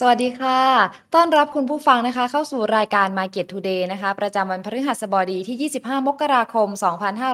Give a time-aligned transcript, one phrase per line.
[0.00, 0.60] สวัสดีค่ะ
[1.14, 6.68] ต้อนรับคุณผู้ฟังนะคะ เข้าสู่รายการ Market Today นะคะ ประจำวันพฤหัสบดีที่ 25 มกราคม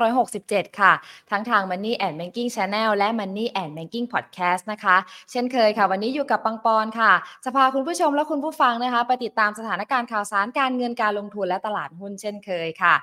[0.07, 0.93] 2567 ค่ะ
[1.31, 4.97] ทั้งทาง Money and Banking Channel และ Money and Banking Podcast นะคะ
[5.31, 7.13] เช่นเคยค่ะ วันนี้อยู่กับปังปอนค่ะ
[7.45, 12.95] จะพาคุณผู้ชมและคุณผู้ฟังนะคะไปติดตามสถานการณ์ข่าวสารการเงินการลงทุนและตลาดหุ้นเช่นเคยค่ะ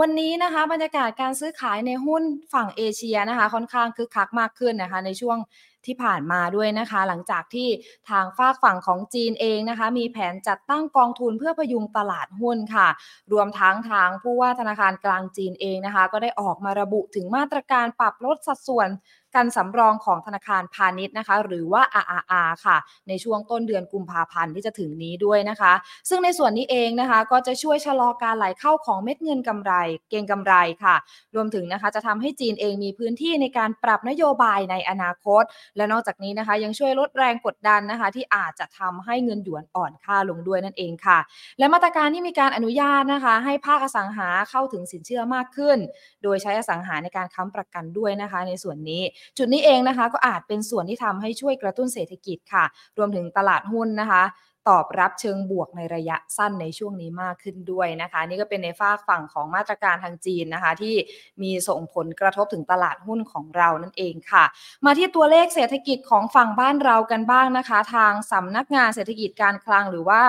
[0.00, 2.22] วันนี้นะคะบรรยากาศการซื้อขายในหุ้น
[2.54, 5.38] ฝั่งเอเชียนะคะ ค่อนข้างคึกคักมากขึ้นนะคะ ในช่วง
[5.86, 7.68] ที่ผ่านมาด้วยนะคะ หลังจากที่
[8.10, 12.88] ทางฝากฝั่งของจีนเองนะคะ มีแผนจัดตั้งกองทุนเพื่อพยุงตลาดหุ้นค่ะ
[13.32, 18.88] รวมทั้งทางผู้ว่าธนาคารกลางจีนเองนะคะ ก็ได้ออกมาระบุถึงมาตรการปรับลดสัดส่วน
[19.36, 22.76] กันสำรองของธนาคารพาณิชย์นะคะ หรือว่า RRR ค่ะ
[23.08, 25.72] ในช่วงต้นเดือนกุมภาพันธ์ที่จะถึงนี้ด้วยนะคะ
[26.08, 29.72] ซึ่งในส่วนนี้เองนะคะ ก็จะช่วยชะลอการไหลเข้าของเม็ดเงินกำไร
[30.10, 30.54] เก็งกำไร
[30.84, 30.96] ค่ะ
[31.34, 35.42] รวมถึงนะคะจะทำให้จีนเองมีพื้นที่ในการปรับนโยบายในอนาคต
[35.76, 41.18] และนอกจากนี้นะคะ ยังช่วยลดแรงกดดันนะคะ ที่อาจจะทำให้เงินหยวนอ่อนค่าลงด้วยนั่นเองค่ะ
[41.58, 45.78] และมาตรการที่มีการอนุญาตนะคะ ให้ภาคอสังหาเข้าถึงสินเชื่อมากขึ้น
[46.22, 49.02] โดยใช้อสังหาในการค้ำประกันด้วยนะคะ ในส่วนนี้
[49.38, 52.64] จุดนี้เองนะคะ ก็อาจเป็นส่วนที่ทำให้ช่วยกระตุ้นเศรษฐกิจค่ะ
[52.98, 54.24] รวมถึงตลาดหุ้นนะคะ
[54.68, 60.94] ตอบรับเชิงบวกในระยะสั้นในช่วงนี้มากขึ้นด้วยนะคะ นี่ก็เป็นในฝากฝั่งของมาตรการทางจีนนะคะ ที่
[61.42, 64.44] มีส่งผลกระทบถึงตลาดหุ้นของเรานั่นเองค่ะ
[64.84, 70.22] มาที่ตัวเลขเศรษฐกิจของฝั่งบ้านเรากันบ้างนะคะ ทางสำนักงานเศรษฐกิจการคลังหรือว่า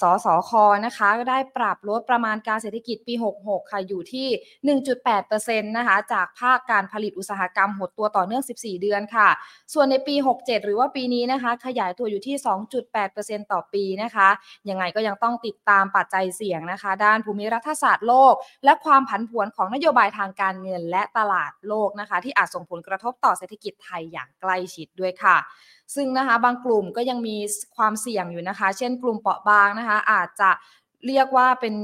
[0.00, 0.50] สสค
[0.86, 4.28] นะคะก็ได้ปรับลดประมาณการเศรษฐกิจปี 66 ค่ะอยู่ที่
[5.12, 9.28] 1.8%นะคะจากภาคการผลิตอุตสาหกรรมหดตัวต่อเนื่อง 14 เดือนค่ะ
[9.74, 12.36] ส่วนในปี 67 หรือว่าปีนี้นะคะขยายตัวอยู่ที่
[12.94, 14.28] 2.8%ต่อปีนะคะ
[14.68, 25.36] ยังไงก็ยังต้องติดตามปัจจัยเสี่ยงนะคะ ด้านภูมิรัฐศาสตร์โลก และความผันผวนของนโยบายทางการเงินและตลาดโลกนะคะ ที่อาจส่งผลกระทบต่อเศรษฐกิจไทยอย่างใกล้ชิดด้วยค่ะ
[25.94, 27.36] ซึ่งนะคะบางกลุ่มก็ยังมี
[27.76, 30.50] ความเสี่ยงอยู่นะคะ เช่นกลุ่มเปราะบางนะคะ อาจจะ
[31.06, 31.74] เรียกว่าเป็น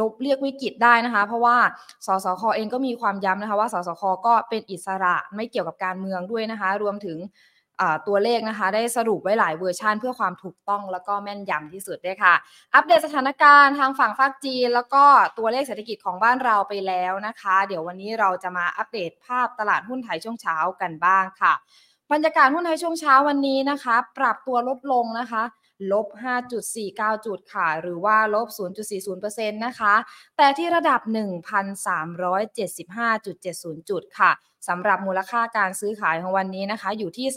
[0.00, 1.56] ลบเรียกวิกฤตได้นะคะ เพราะว่า
[2.06, 7.18] สสคเองก็มีความย้ำนะคะว่าสสคก็เป็นอิสระไม่เกี่ยวกับการเมืองด้วยนะคะ รวมถึง
[8.08, 12.34] ตัวเลขนะคะ ได้สรุปไว้หลายเวอร์ชันเพื่อความถูกต้องแล้วก็แม่นยำที่สุดด้วยค่ะ
[12.74, 15.04] อัปเดตสถานการณ์ทางฝั่งภาคจีน แล้วก็
[15.38, 21.52] ตัวเลขเศรษฐกิจของบ้านเราไปแล้วนะคะ เดี๋ยววันนี้เราจะมาอัปเดตภาพตลาดหุ้นไทยช่วงเช้ากันบ้างค่ะ
[22.12, 25.42] บรรยากาศหุ้นไทยช่วงเช้าวันนี้นะคะ ปรับตัวลดลงนะคะ
[25.92, 26.06] ลบ
[26.66, 28.48] 5.49 จุดค่ะ หรือว่าลบ
[29.00, 29.94] 0.40%นะคะ
[30.36, 34.30] แต่ที่ระดับ 1,375.70 จุดค่ะ
[34.68, 37.28] สำหรับมูลค่าการซื้อขายของวันนี้นะคะ อยู่ที่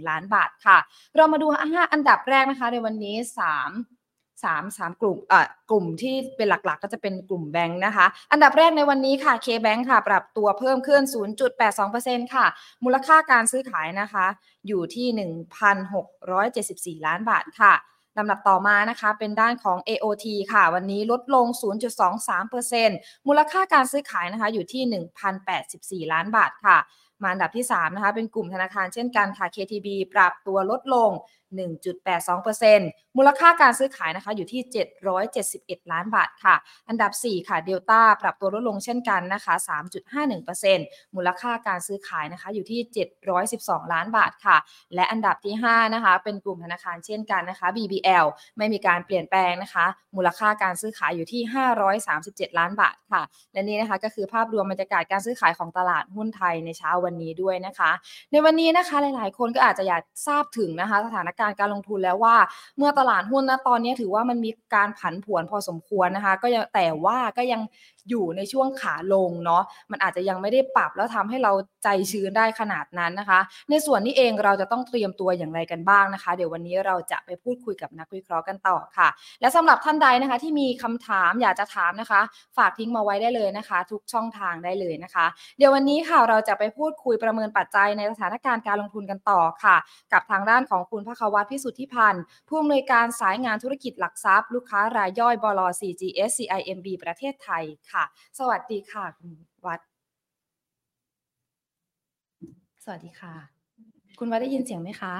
[0.00, 0.78] 22,397.31 ล้านบาทค่ะ
[1.16, 3.16] เรามาดู 5 อันดับแรกนะคะในวันนี้
[3.58, 4.03] 3
[4.44, 5.38] 3 3 กลุ่มอ่
[5.70, 11.02] กลุ่มที่เป็นหลักๆ ก็จะเป็นกลุ่มแบงค์นะคะ อันดับแรกในวันนี้ค่ะ K-Bank ค่ะ ปรับตัวเพิ่มขึ้น
[11.68, 12.46] 0.82%ค่ะ
[12.84, 14.26] มูลค่าการซื้อขายนะคะ
[14.66, 15.06] อยู่ที่
[17.00, 17.74] 1,674 ล้านบาทค่ะ
[18.18, 21.46] ลำดับต่อมานะคะเป็นด้านของ AOT ค่ะ วันนี้ลดลง
[22.16, 26.78] 0.23%มูลค่าการซื้อขายนะคะอยู่ที่ 1,084 ล้านบาทค่ะ
[27.22, 31.10] มาอันดับที่ 3 นะคะ เป็นกลุ่มธนาคารเช่นกันค่ะ KTB ปรับตัวลดลง
[31.58, 34.62] 1.82%มูลค่าการซื้อขายนะคะอยู่ที่
[35.26, 36.54] 771 ล้านบาทค่ะ
[36.88, 39.54] อันดับ 4 ค่ะเดลต้าปรับตัวลดลงเช่นกันนะคะ
[40.34, 42.80] 3.51%มูลค่าการซื้อขายนะคะอยู่ที่
[43.36, 44.56] 712 ล้านบาทค่ะ
[44.94, 48.26] และอันดับที่ 5 นะคะ เป็นกลุ่มธนาคารเช่นกันนะคะ BBL
[48.58, 49.86] ไม่มีการเปลี่ยนแปลงนะคะ
[50.16, 51.42] มูลค่าการซื้อขายอยู่ที่
[52.00, 53.22] 537 ล้านบาทค่ะ
[53.52, 57.90] และนี่นะคะก็คือภาพรวมบรรยากาศการซื้อขายของตลาดหุ้นไทยในเช้าวันนี้ด้วยนะคะ
[58.32, 62.36] ในวันนี้นะคะหลาย ๆ คนก็อาจจะอยากทราบถึงนะคะสถานการณ์การลงทุนแล้วว่า
[62.78, 67.60] เมื่อตลาดหุ้นนะตอนนี้ถือว่ามันมีการผันผวนพอสมควรนะคะ ก็แต่ว่าก็ยัง
[68.10, 71.52] อยู่ในช่วงขาลงเนาะมันอาจจะยังไม่ได้ปรับแล้วทำให้เรา
[71.84, 73.40] ใจชื้นได้ขนาดนั้นนะคะ
[73.70, 79.08] ในส่วนนี้เองเราจะต้องเตรียมตัวอย่างไรกันบ้างนะคะ เดี๋ยววันนี้เราจะไปพูดคุยกับนักวิเคราะห์กันต่อค่ะ
[79.40, 82.20] และสำหรับท่านใดนะคะที่มีคำถามอยากจะถามนะคะ
[82.56, 85.26] ฝากทิ้งมาไว้ได้เลยนะคะ ทุกช่องทางได้เลยนะคะ
[85.58, 89.76] เดี๋ยววันนี้ค่ะเราจะไปพูดคุยประเมินปัจจัยในสถานการณ์การลงทุนกันต่อค่ะ
[90.12, 98.04] กับทางด้านของคุณภควตพิสุทธิพันธ์ผู้อำนวยการสายงานธุรกิจหลักทรัพย์ ลูกค้ารายย่อยบล CGS CIMB ประเทศไทยค่ะ
[98.38, 99.30] สวัสดีค่ะคุณ
[99.66, 99.80] วัด
[102.84, 103.34] สวัสดีค่ะ
[104.18, 105.14] คุณวัดได้ยินเสียงไหมคะ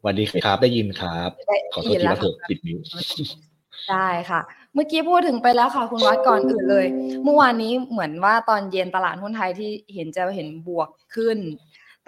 [0.00, 1.30] สวัสดีครับได้ยินครับ
[1.72, 2.78] ขอโทษทีว่าเผลอปิดมิว
[3.90, 4.40] ได้ค่ะ
[4.74, 6.86] เมื่อกี้พูดถึงไปแล้วค่ะ คุณวัดก่อนอื่นเลย
[7.24, 11.38] เมื่อวานนี้เหมือนว่าตอนเย็นตลาดหุ้นไทยที่เห็นจะเห็นบวกขึ้น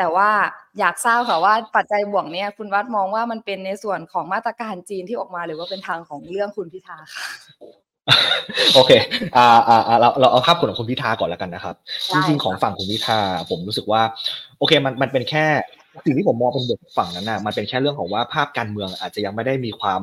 [0.03, 0.31] แต่ว่า
[0.79, 7.25] อยากทราบค่ะว่าปัจจัยบวกเนี่ยคุณวัดมองว่ามันเป็นในส่วนของมาตรการจีนที่ออกมา หรือว่าเป็นทางของเรื่องคุณพิธาค่ะ
[8.75, 8.91] โอเค
[9.37, 11.75] อ่าอ่าเราเราเอาภาพผลของคุณพิธาก่อนแล้วกันนะครับ
[12.15, 13.19] จริงๆของฝั่งคุณพิธา
[13.51, 14.03] ผมรู้สึกว่า
[14.59, 15.47] โอเคมันมันเป็นแค่
[16.05, 20.03] สิ่งที่ผมมองเป็นบทฝั่งนั้นนะมันเป็นแค่เรื่องของว่าภาพการเมืองอาจจะยังไม่ได้มีความ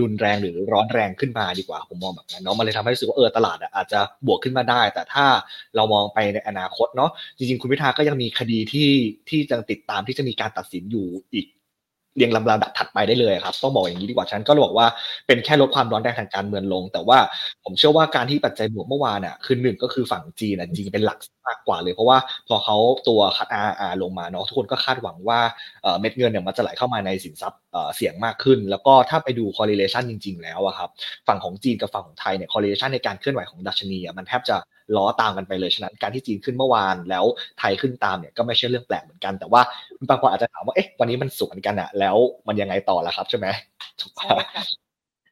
[0.00, 5.26] รุนแรงหรือร้อนแรงขึ้นมาดีกว่า ผมมองแบบนั้นเนาะมันเลยทำให้รู้สึกว่าเออตลาดอาจจะบวกขึ้นมาได้ แต่ถ้า
[5.76, 8.90] เรามองไปในอนาคตเนาะจริงๆ คุณพิธาก็ยังมีคดีที่
[9.28, 11.46] ที่ยังติดตามที่จะมีการตัดสินอยู่อีก
[12.16, 14.86] เรียงลำดับถัดไปได้เลยครับต้องบอกอย่างนี้ดีกว่าฉันก็บอกว่า
[15.26, 17.18] เป็นแค่ลดความร้อนแรงทางการเมืองลง แต่ว่า
[17.64, 22.18] ผมเชื่อว่าการที่ปัจจัยบวกเมื่อวานอะคือหนึ่งก็คือฝั่งจีนอะจริงเป็นหลักมากกว่าเลย เพราะว่า
[22.48, 22.76] พอเขา
[23.08, 25.40] ตัวคัดอาอาลงมาเนาะทุกคนก็คาดหวังว่า
[26.00, 27.60] เม็ดเงินเนี่ยมันจะไหลเข้ามาในสินทรัพย์
[27.96, 30.90] เสี่ยงมากขึ้น แล้วก็ถ้าไปดู correlation จริง ๆ แล้วอะครับ
[31.28, 34.56] ฝั่งของจีนกับฝั่งของไทยเนี่ย correlation ในการเคลื่อนไหวของดัชนีมันแทบจะ
[34.96, 37.24] ล้อตามกันไปเลยฉะนั้นการที่จีนขึ้นเมื่อวานแล้ว
[37.58, 39.60] ไทยขึ้นตามเนี่ยก็ไม่ใช่เรื่องแปลกเหมือนกัน แต่ว่า
[40.08, 42.16] บางคนอาจจะถามว่าเอ๊ะวันนี้มันสวนกันอะแล้ว
[42.48, 43.46] มันยังไงต่อละครับใช่ไหม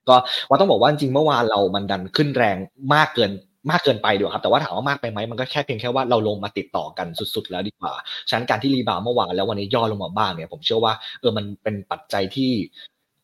[0.08, 0.16] ก็
[0.48, 2.56] ว่าต้องบอกว่าจริงเมื่อวานเรามันดันขึ้นแรง
[2.94, 3.32] มากเกิน
[3.70, 7.92] มากเกินไปดีครับแต่ว่าถามว่ามากไปไหมมันก็แค่เพียงแค่ว่าเราลงมาติดต่อกันสุด ๆ แล้วดีกว่า
[8.28, 12.52] ฉะนั้นการที่ rebound เมื่อวานแล้ววันนี้ย่อลงมาบ้างเนี่ยผมเชื่อว่าเออมันเป็นปัจจัยที่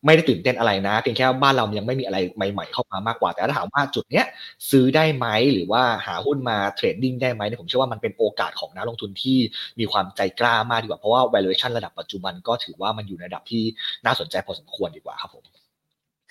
[0.04, 4.26] ไม่ได้ตื่นเต้นอะไรนะเพียงแค่บ้านเรายังไม่มีอะไรใหม่ ๆ เข้ามามากกว่า แต่ถ้าถามว่าจุดเนี้ย
[4.70, 9.38] ซื้อได้ไหมหรือว่าหาหุ้นมา trading ได้ไหมเนี่ยผมเชื่อว่ามันเป็นโอกาสของนักลงทุนที่
[9.78, 13.62] มีความใจกล้ามากดีกว่าเพราะว่า valuation ระดับปัจจุบันก็ถือว่ามันอยู่ในระดับที่
[14.04, 15.44] น่าสนใจพอสมควรดีกว่าครับผม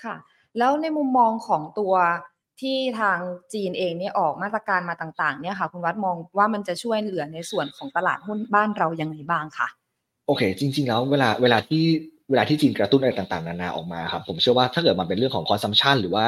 [0.03, 0.15] ค่ะ
[0.57, 1.93] แล้วในมุมมองของตัว
[2.61, 3.19] ที่ทาง
[3.53, 9.67] จีนเองเนี่ยออกมาตรการมาต่างๆเนี่ยค่ะ คุณวัดมองว่ามันจะช่วยเหลือในส่วนของตลาดหุ้นบ้านเรายังไงบ้างคะ
[10.27, 11.83] โอเค จริง ๆ แล้วเวลาเวลาที่
[12.29, 16.25] เวลาที่จีนกระตุ้นอะไรต่างๆ นานาออกมาครับผมเชื่อว่าถ้าเกิดมันเป็นเรื่องของ consumption หรือว่า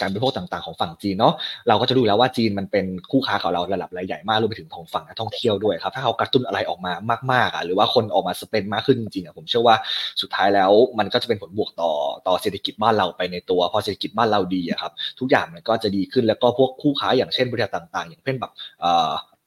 [0.00, 1.34] การบริโภคต่างๆ ของฝั่งจีนเนาะ
[1.68, 6.92] เราก็จะรู้แล้วว่าจีนมันเป็นคู่ค้าของเราระดับรายใหญ่มากรวมไปถึงของฝั่งนักท่องเที่ยวด้วยครับถ้าเขากระตุ้นอะไรออกมา
[7.32, 9.76] มากๆอะหรือว่าคนออกมา spend มากขึ้นจริงๆอะผมเชื่อว่า
[10.20, 11.92] สุดท้ายแล้วมันก็จะเป็นผลบวกต่อ
[12.26, 18.52] ต่อเศรษฐกิจบ้านเราไปในตัวพอเศรษฐกิจบ้านเราดีอะครับทุกอย่างมันก็จะดีขึ้นแล้วก็พวกคู่ค้าอย่างเช่นบริษัทต่าง ๆ อย่างเช่นแบบ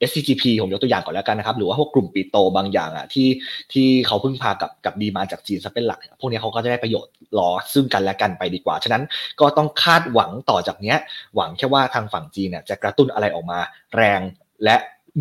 [0.07, 3.27] SCGP ผมยกตัวอย่างก่อนแล้วกันนะครับ หรือว่าพวกกลุ่มปีโตบางอย่างอะที่
[3.73, 9.03] ที่เขาพึ่งพากับกับดีมาจากจีนซะเป็นหลัก พวกนี้เขาก็จะได้ประโยชน์รอซึ่งกันและกันไปดีกว่า ฉะนั้น
[9.39, 10.97] ก็ต้องคาดหวังต่อจากเนี้ย
[11.35, 13.59] หวังแค่ว่าทางฝั่งจีนเนี่ยจะกระตุ้นอะไรออกมา
[13.95, 14.21] แรง
[14.63, 14.75] และ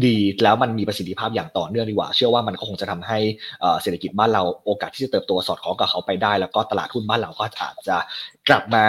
[0.06, 3.18] ดีแล้วมันมีประสิทธิภาพอย่างต่อเนื่องดีกว่า เชื่อว่ามันก็คงจะทำให้
[3.82, 7.96] เศรษฐกิจบ้านเราโอกาสที่จะเติบโตสอดคล้องกับเขาไปได้ แล้วก็ตลาดหุ้นบ้านเราก็อาจจะ
[8.48, 8.84] กลับมา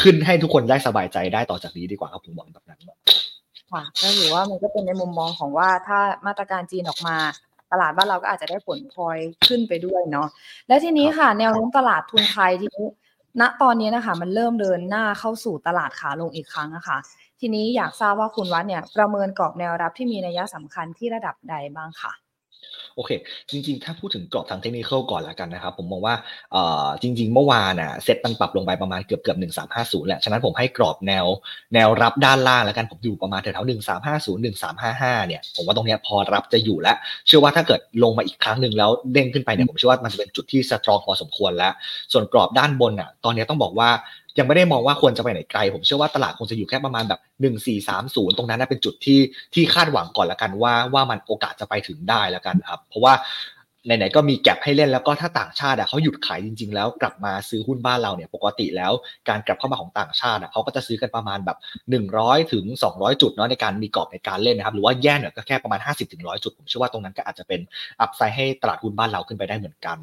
[0.00, 2.80] ขึ้นให้ทุกคนได้สบายใจได้ต่อจากนี้ดีกว่าครับผมหวังแบบนั้น
[3.72, 7.16] ค่ะก็ถือว่ามันก็เป็นในมุมมองของว่าถ้ามาตรการจีนออกมา
[7.72, 10.28] ตลาดบ้านเราก็อาจจะได้ผลพลอยขึ้นไปด้วยเนาะ
[10.68, 12.70] และทีนี้ค่ะ แนวโน้มตลาดทุนไทยที่
[13.40, 16.98] ณตอนนี้นะคะ มันเริ่มเดินหน้าเข้าสู่ตลาดขาลงอีกครั้งนะคะ
[17.40, 22.12] ทีนี้อยากทราบว่าคุณวัดเนี่ยประเมินกรอบแนวรับที่มีนัยสำคัญที่ระดับใดบ้างคะ
[22.96, 23.10] โอเค
[23.50, 26.14] จริงๆ ถ้าพูดถึงกรอบทางเทคนิคก่อนละกันนะครับ ผมมองว่า
[27.02, 31.26] จริง ๆ เมื่อวานอะเซ็ตมันปรับลงไปประมาณเกือบเกือบหนึ่งสามห้าศูนย์แหละ ฉะนั้นผมให้กรอบแนว
[31.74, 36.96] แนวรับด้านล่างแล้วกันผมอยู่ประมาณแถวๆหนึ่งสามห้าศูนย์หนึ่งสามห้าห้าเนี่ยผมว่าตรงนี้พอรับจะอยู่แล้ว
[37.26, 41.72] เชื่อว่าถ้าเกิดลงมาอีกครั้งหนึ่งแล้วเด้งขึ้นไปเนี่ยผมเชื่อว่ามันจะเป็นจุดที่สตรองพอสมควรแล้ว
[42.12, 43.90] ส่วนกรอบด้านบนอะตอนนี้ต้องบอกว่า
[44.38, 49.20] ยังไม่ได้มองว่าควรจะไปไหนไกล ผมเชื่อว่าตลาดคงจะอยู่แค่ประมาณแบบ 1 4 3 0 ตรงนั้นเป็นจุดที่
[49.54, 53.14] ที่คาดหวังก่อนละกันว่าว่ามันโอกาสจะไปถึงได้ล้วกันครับ เพราะว่า
[53.86, 58.92] ไหนๆก็มีแก็บให้เล่นแล้วก็ถ้าต่างชาติเขาหยุดขายจริง ๆ แล้วกลับมาซื้อหุ้นบ้านเราเนี่ยปกติแล้ว
[59.28, 61.58] การกลับเข้ามาของต่างชาติเขาก็จะซื้อกันประมาณแบบ
[62.04, 62.64] 100ถึง
[62.94, 67.60] 200 จุดเนาะในการมีกรอบในการเล่นนะครับหรือว่าแย่เนี่ยก็แค่ประมาณ 50ถึง100 จุด ผมเชื่อว่าตรงนั้นก็อาจจะเป็น
[68.00, 69.98] อัพไซด์ให้ตลาดหุ้นบ้านเราขึ้นไปได้เหมือนกัน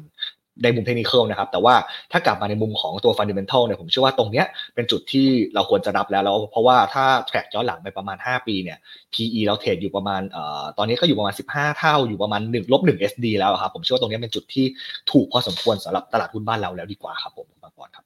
[0.62, 1.74] ในมุมเทคนิคนะครับ แต่ว่า
[2.12, 8.78] ถ้ากลับมาในมุมของตัวฟันเดเมนทัลเนี่ยผมเชื่อว่าตรงเนี้ยเป็นจุดที่เราควรจะรับแล้วแล้ว เพราะว่าถ้าแทร็กย้อนหลังไปประมาณ 5 ปีเนี่ย
[9.12, 14.66] PE เราเทรดอยู่ประมาณเอ่อตอนนี้ก็อยู่ประมาณ 15 เท่าอยู่ประมาณ1ลบ1 SD แล้วครับผมเชื่อว่าตรงนี้เป็นจุดที่
[15.10, 18.04] ถูกพอสมควรสำหรับตลาดหุ้นบ้านเราแล้วดีกว่าครับผมบางก่อนครับ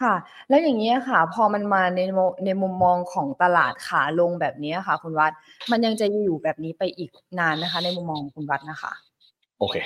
[0.00, 0.14] ค่ะ
[0.48, 2.00] แล้วอย่างนี้ค่ะ พอมันมาใน
[2.44, 5.32] ในมุมมองของตลาดขาลงแบบนี้ค่ะ คุณวัด
[5.70, 8.92] มันยังจะอยู่แบบนี้ไปอีกนานนะคะ ในมุมมองคุณวัดนะคะ
[9.58, 9.76] โอเค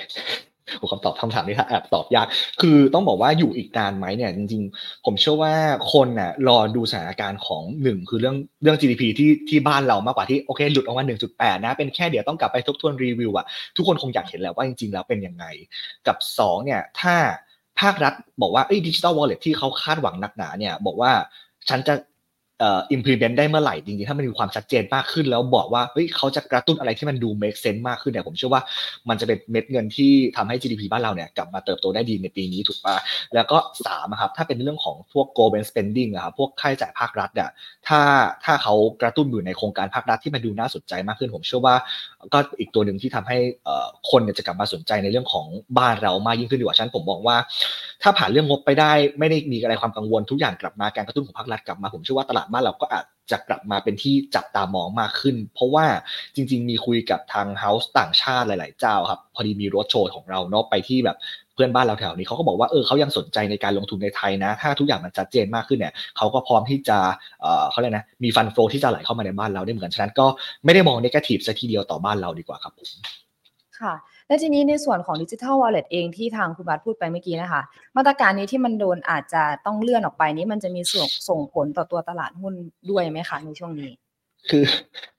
[0.91, 2.27] คำตอบคำถามนี้ถ้าแอบตอบยาก
[2.61, 5.53] คือต้องบอกว่าอยู่อีกนานไหมเนี่ยจริงๆ ผมเชื่อว่า
[5.93, 13.45] คนน่ะรอดูสถานการณ์ของหนึ่งคือเรื่องเรื่อง GDP ที่ที่บ้านเรามากกว่าที่โอเคหลุดออกมา 1.8 นะ เป็นแค่เดี๋ยวต้องกลับไปทบทวนรีวิวอะ
[13.75, 15.45] ทุกคนคงอยากเห็นแล้วว่าจริงๆ แล้วเป็นยังไง
[16.07, 17.15] กับ 2 เนี่ยถ้า
[17.79, 21.11] ภาครัฐบอกว่าดิจิตอลวอลเล็ตที่เขาคาดหวังนักหนาเนี่ยบอกว่า
[21.69, 21.93] ฉันจะ
[22.59, 28.61] เอ่อ implement ได้เมื่อไหร่จริงๆ ถ้ามันมีความชัดเจนมากขึ้น แล้วบอกว่าเฮ้ยเขาจะกระตุ้นอะไรที่มันดู make sense มากขึ้นเนี่ยผมเชื่อว่า
[29.09, 32.95] มันจะเป็นเม็ดเงินที่ทำให้ GDP บ้านเราเนี่ยกลับมาเติบโตได้ดีในปีนี้ถูกปะ
[33.35, 37.49] แล้วก็3ครับถ้าเป็นเรื่องของพวก government spending อะครับพวกค่าใช้จ่ายภาครัฐอะ
[37.87, 38.01] ถ้า
[38.45, 41.75] ถ้าเขากระตุ้นอยู่ในโครงการภาครัฐที่มันดูน่าสนใจมากขึ้น ผมเชื่อว่า
[42.33, 43.37] ก็อีกตัวหนึ่งที่ทำให้
[44.11, 45.47] คนเนี่ยจะกลับมาสนใจในเรื่องของ
[45.77, 47.37] บ้านเรามากยิ่งขึ้นดีกว่าฉันผมบอกว่า
[48.03, 55.85] ถ้าผ่านเรื่องงบไปได้ไม่ได้มีอะไรความกังวลทุกอย่างกลับมาการกระตุ้นของภาครัฐกลับมาผมเชื่อว่าตลาดบ้านเราก็อาจจะกลับมาเป็นที่จับตามองมากขึ้น เพราะว่า
[56.35, 61.17] จริง ๆ มีคุยกับทาง house ต่างชาติหลาย ๆ เจ้าครับ พอดีมีรถโชว์ของเราเนาะไปที่แบบ
[61.53, 66.97] เพื่อนบ้านเราแถวนี้เขาก็บอกว่าเออเขายังสนใจในการลงทุนในไทยนะ ถ้าทุกอย่างมันชัดเจนมากขึ้นเนี่ยเขาก็พร้อมที่จะ
[67.41, 70.25] เออเขาเรียกนะมี fund flow ที่จะไหลเข้ามาในบ้านเราได้เหมือนกันฉะนั้นก็
[70.65, 72.89] ไม่ได้มอง negative ซะทีเดียวต่อบ้านเราดีกว่าครับผม
[73.79, 73.93] ค่ะ
[74.29, 77.61] และทีนี้ในส่วนของดิจิทัลวอลเล็ตเองที่ทางคุณวัดพูดไปเมื่อกี้นะคะ
[77.97, 82.53] มาตรการนี้ที่มันโดนอาจจะต้องเลื่อนออกไปนี้มันจะมีส่งส่งผลต่อตัวตลาดหุ้น
[82.89, 83.91] ด้วยไหมคะในช่วงนี้
[84.49, 84.63] คือ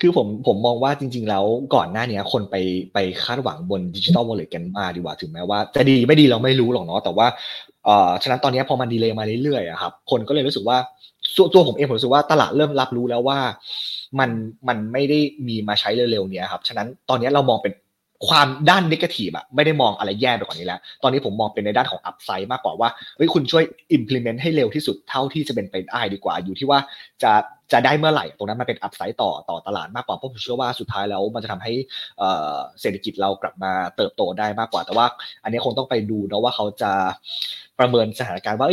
[0.01, 2.57] คือผมผมมองว่าจริง ๆ แล้วก่อนหน้านี้คนไป
[2.93, 7.27] ไปคาดหวังบนดิจิทัลวอลเล็ตกันมากดีกว่าถึงแม้ว่าจะดีไม่ดีเราไม่รู้หรอกเนาะแต่ว่า
[7.85, 10.79] เอ่อฉะนั้นตอนนี้พอมันดีเลยมาเรื่อยๆอะครับคนก็เลยรู้สึกว่า
[11.37, 13.39] ตัวตัวผมเองผมรู้สึกว่าตลาดเริ่มรับรู้แล้วว่า
[14.19, 14.31] มัน
[14.69, 17.73] มันไม่ได้มีมาใช้เร็วๆเนี้ยครับฉะนั้นตอนนี้เรามองเป็น
[18.29, 23.65] ความด้านนิเกทีฟอะไม่ได้มองอะไรแย่ไปกว่านี้แล้ว ตอนนี้ผมมองเป็นในด้านของอัพไซด์มากกว่าว่าเฮ้ยคุณช่วย
[23.97, 26.79] implement ให้เร็วที่สุดเท่าที่จะเป็นไปได้ดีกว่า อยู่ที่ว่า
[27.23, 27.33] จะ
[27.73, 31.73] จะได้เมื่อไหร่ ตรงนั้นมันเป็นอัพไซด์ต่อต่อตลาดมากกว่าเพราะผมเชื่อว่าสุดท้ายแล้วมันจะทำให้
[32.81, 35.07] เศรษฐกิจเรากลับมาเติบโตได้มากกว่า แต่ว่า
[35.43, 36.93] อันนี้คงต้องไปดูนะว่าเขาจะ
[37.79, 38.69] ประเมินสถานการณ์ว่า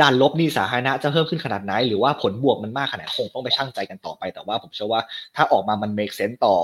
[0.00, 5.00] ด้านลบนี่สาธารณะจะเพิ่มขึ้นขนาดไหน หรือว่าผลบวกมันมากขนาดคงต้องไปชั่งใจกันต่อไป แต่ว่าผมเชื่อว่า
[5.36, 6.56] ถ้าออกมามัน make sense ต่อ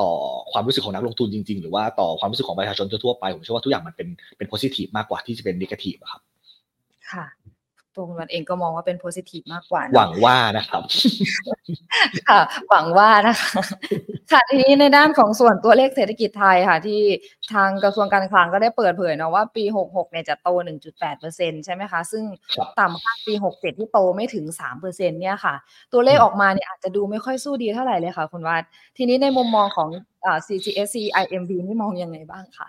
[0.00, 0.10] ต่อ
[0.52, 6.22] ความรู้สึกของนักลงทุนจริง ๆ หรือว่าต่อความรู้สึกของประชาชนทั่วไป ผมเชื่อว่าทุกอย่างมันเป็นเป็น positive มากกว่าที่จะเป็น negative ครับ
[7.10, 7.24] ค่ะ
[7.96, 10.82] ตัวคุณวันเองก็มองว่าเป็นโพซิทีฟมากกว่า หวังว่านะครับ
[12.28, 13.60] ค่ะ หวังว่านะคะ
[14.32, 17.00] ค่ะ ทีนี้ในด้านของส่วนตัวเลขเศรษฐกิจไทยค่ะ ที่
[17.52, 20.48] ทางกระทรวงการคลังก็ได้เปิดเผยนะว่าปี 66 เนี่ยจะโต
[21.06, 22.24] 1.8%ใช่ไหมคะ ซึ่ง
[22.80, 24.44] ต่ำกว่าปี 67 ที่โตไม่ถึง
[24.78, 25.54] 3%เนี่ยค่ะ
[25.92, 28.62] ตัวเลขออกมาเนี่ยอาจจะดูไม่ค่อยสู้ดีเท่าไหร่เลยค่ะคุณวัด
[28.96, 29.88] ทีนี้ในมุมมองของ
[30.24, 32.68] อ่า CGSC IMB นี่มองยังไงบ้างคะ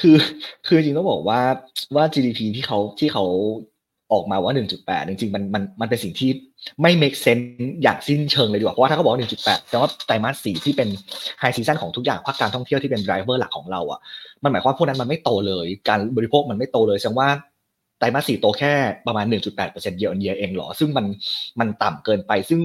[0.00, 0.16] คือ
[0.66, 1.40] คือจริงต้องบอกว่า
[1.96, 3.24] ว่า GDP ที่เขาที่เขา
[4.12, 6.30] ออกมาว่า 1.8 จริงๆ มันมันมันเป็นสิ่งที่
[6.82, 7.44] ไม่ make sense
[7.82, 10.88] อย่างสิ้นเชิงเลยดีกว่า เพราะว่าถ้าเขาบอก 1.8 แต่ว่าไตรมาส4ที่เป็น
[11.42, 14.00] high season ของทุกอย่างภาคการท่องเที่ยวที่เป็น driver หลักของเราอะ
[14.42, 17.28] มันหมายความว่าพวกนั้นมันไม่โตเลย การบริโภคมันไม่โตเลยแสดงว่า
[17.98, 18.72] ไตรมาส4โตแค่
[19.06, 19.24] ประมาณ
[19.62, 21.06] 1.8% year on year เองเหรอ ซึ่งมัน
[21.60, 22.60] มันต่ำเกินไปซึ่ง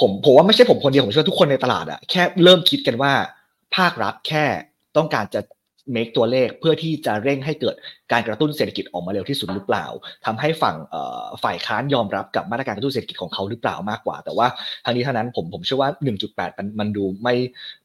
[0.00, 3.12] ผมผมว่าไม่ใช่ผมคนเดียวผมเชื่อทุกคนในตลาดอะแค่เริ่มคิดกันว่า
[3.76, 4.44] ภาครัฐแค่
[4.96, 5.40] ต้องการจะ
[5.94, 7.74] make ตัวเลขเพื่อที่จะเร่งให้เกิด
[8.12, 9.86] การกระตุ้นเศรษฐกิจออกมาเร็วที่สุดหรือเปล่า
[10.26, 10.76] ทำให้ฝั่ง
[11.42, 14.46] ฝ่ายค้านยอมรับกับมาตรการกระตุ้นเศรษฐกิจของเขาหรือเปล่ามากกว่า แต่ว่า
[14.84, 15.90] ทางนี้ทั้งนั้นผมผมเชื่อว่า
[16.24, 17.34] 1.8 มันมันดูไม่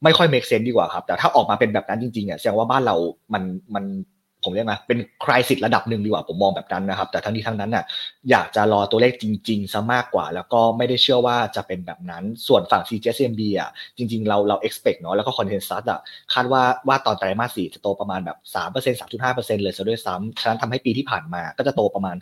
[0.03, 2.95] ไม่ค่อย make sense ดีกว่าครับ แต่ถ้าออกมาเป็นแบบนั้นจริงๆอะแสดงว่าบ้านเรา
[3.33, 3.43] มัน
[3.75, 3.85] มัน
[4.47, 7.85] ผมเรียกนะเป็นคริสิตระดับหนึ่งดีกว่าผมมองแบบนั้นนะครับ แต่ทั้งนี้ทั้งนั้นน่ะ
[8.29, 15.99] อยากจะรอตัวเลขจริงๆซะมากกว่า แล้วก็ไม่ได้เชื่อว่าจะเป็นแบบนั้น ส่วนฝั่ง CGSMB อะจริงๆ เราเรา expect เนาะแล้วก็ consensus อะ
[16.33, 22.15] คาดว่าว่าตอนไตรมาส4จะโตประมาณแบบ3% 3.5%เลยซะด้วยซ้ำฉะนั้นทำให้ปีที่ผ่านมาก็จะโตประมาณ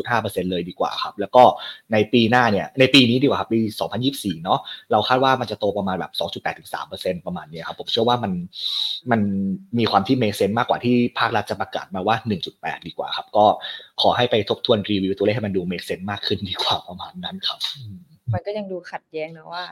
[0.00, 1.42] 2.5%เลยดีกว่าครับแล้วก็
[1.92, 3.60] ในปีหน้าเนี่ยในปีนี้ดีกว่าครับปี
[4.02, 4.60] 2024 เนาะ
[4.92, 6.12] เราคาดว่ามันจะโตประมาณแบบ
[6.70, 8.32] 2.8-3%ประมาณนี้ครับผมเชื่อว่ามัน
[9.10, 9.20] มัน
[9.78, 12.16] มีความที่ make sense มากกว่าที่ภาครัฐจะประกาศมาว่า
[12.52, 13.46] 1.8 ดีกว่าครับ ก็
[14.02, 17.58] ขอให้ไปทบทวนรีวิวตัวเลขให้มันดู make sense มากขึ้นดีกว่าประมาณนั้นครับ
[18.32, 19.64] มันก็ยังดูขัดแย้งนะว่า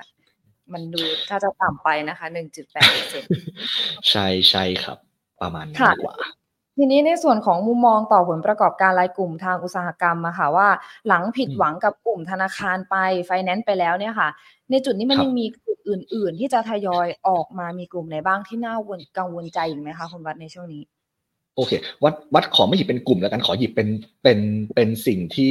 [0.73, 2.26] มันดูถ้าจะต่ำไปนะคะ
[2.99, 4.99] 1.8%ใช่ใช่ครับ
[5.40, 6.16] ประมาณนั้นดีกว่า
[6.76, 10.69] ทีนี้ในส่วนของมุมมองต่อผลประกอบการรายกลุ่มทางอุตสาหกรรมอะค่ะว่า
[11.09, 14.28] หลังผิดหวังกับกลุ่มธนาคารไปไฟแนนซ์ไปแล้วเนี่ยค่ะ
[14.71, 18.75] ในจุดนี้มันยังมีกลุ่มอื่น ๆ ที่จะทยอยออกมามีกลุ่มไหนบ้างที่น่า
[19.19, 20.83] กังวลใจอีกไหมคะคุณวัดในช่วงนี้
[21.61, 21.75] โอเค
[22.05, 23.88] วัดวัดขอไม่หยิบเป็นกลุ่มแล้วกันขอหยิบเป็น
[24.23, 24.38] เป็น
[24.75, 25.50] เป็นสิ่งที่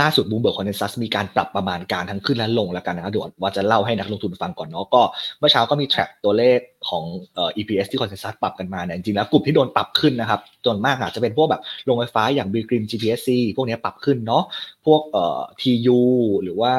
[0.00, 5.02] ล่าสุด Bloomberg consensus มีการปรับประมาณการทั้งขึ้นและลงแล้วกันนะครับเดี๋ยวว่าจะเล่าให้นักลงทุนฟังก่อนเนาะก็
[5.38, 7.04] เมื่อเช้าก็มี track ตัวเลขของ
[7.34, 14.44] เอ่อ EPS ที่ consensus ปรับกันมาเนี่ยจริงๆแล้วกลุ่มที่โดนปรับขึ้นนะครับส่วนมากอาจจะเป็นพวกแบบโรงไฟฟ้าอย่าง b g r i m GPSC พวกนี้ปรับขึ้นเนาะ
[14.86, 15.98] พวกเอ่อ TU
[16.42, 16.72] หรือว่า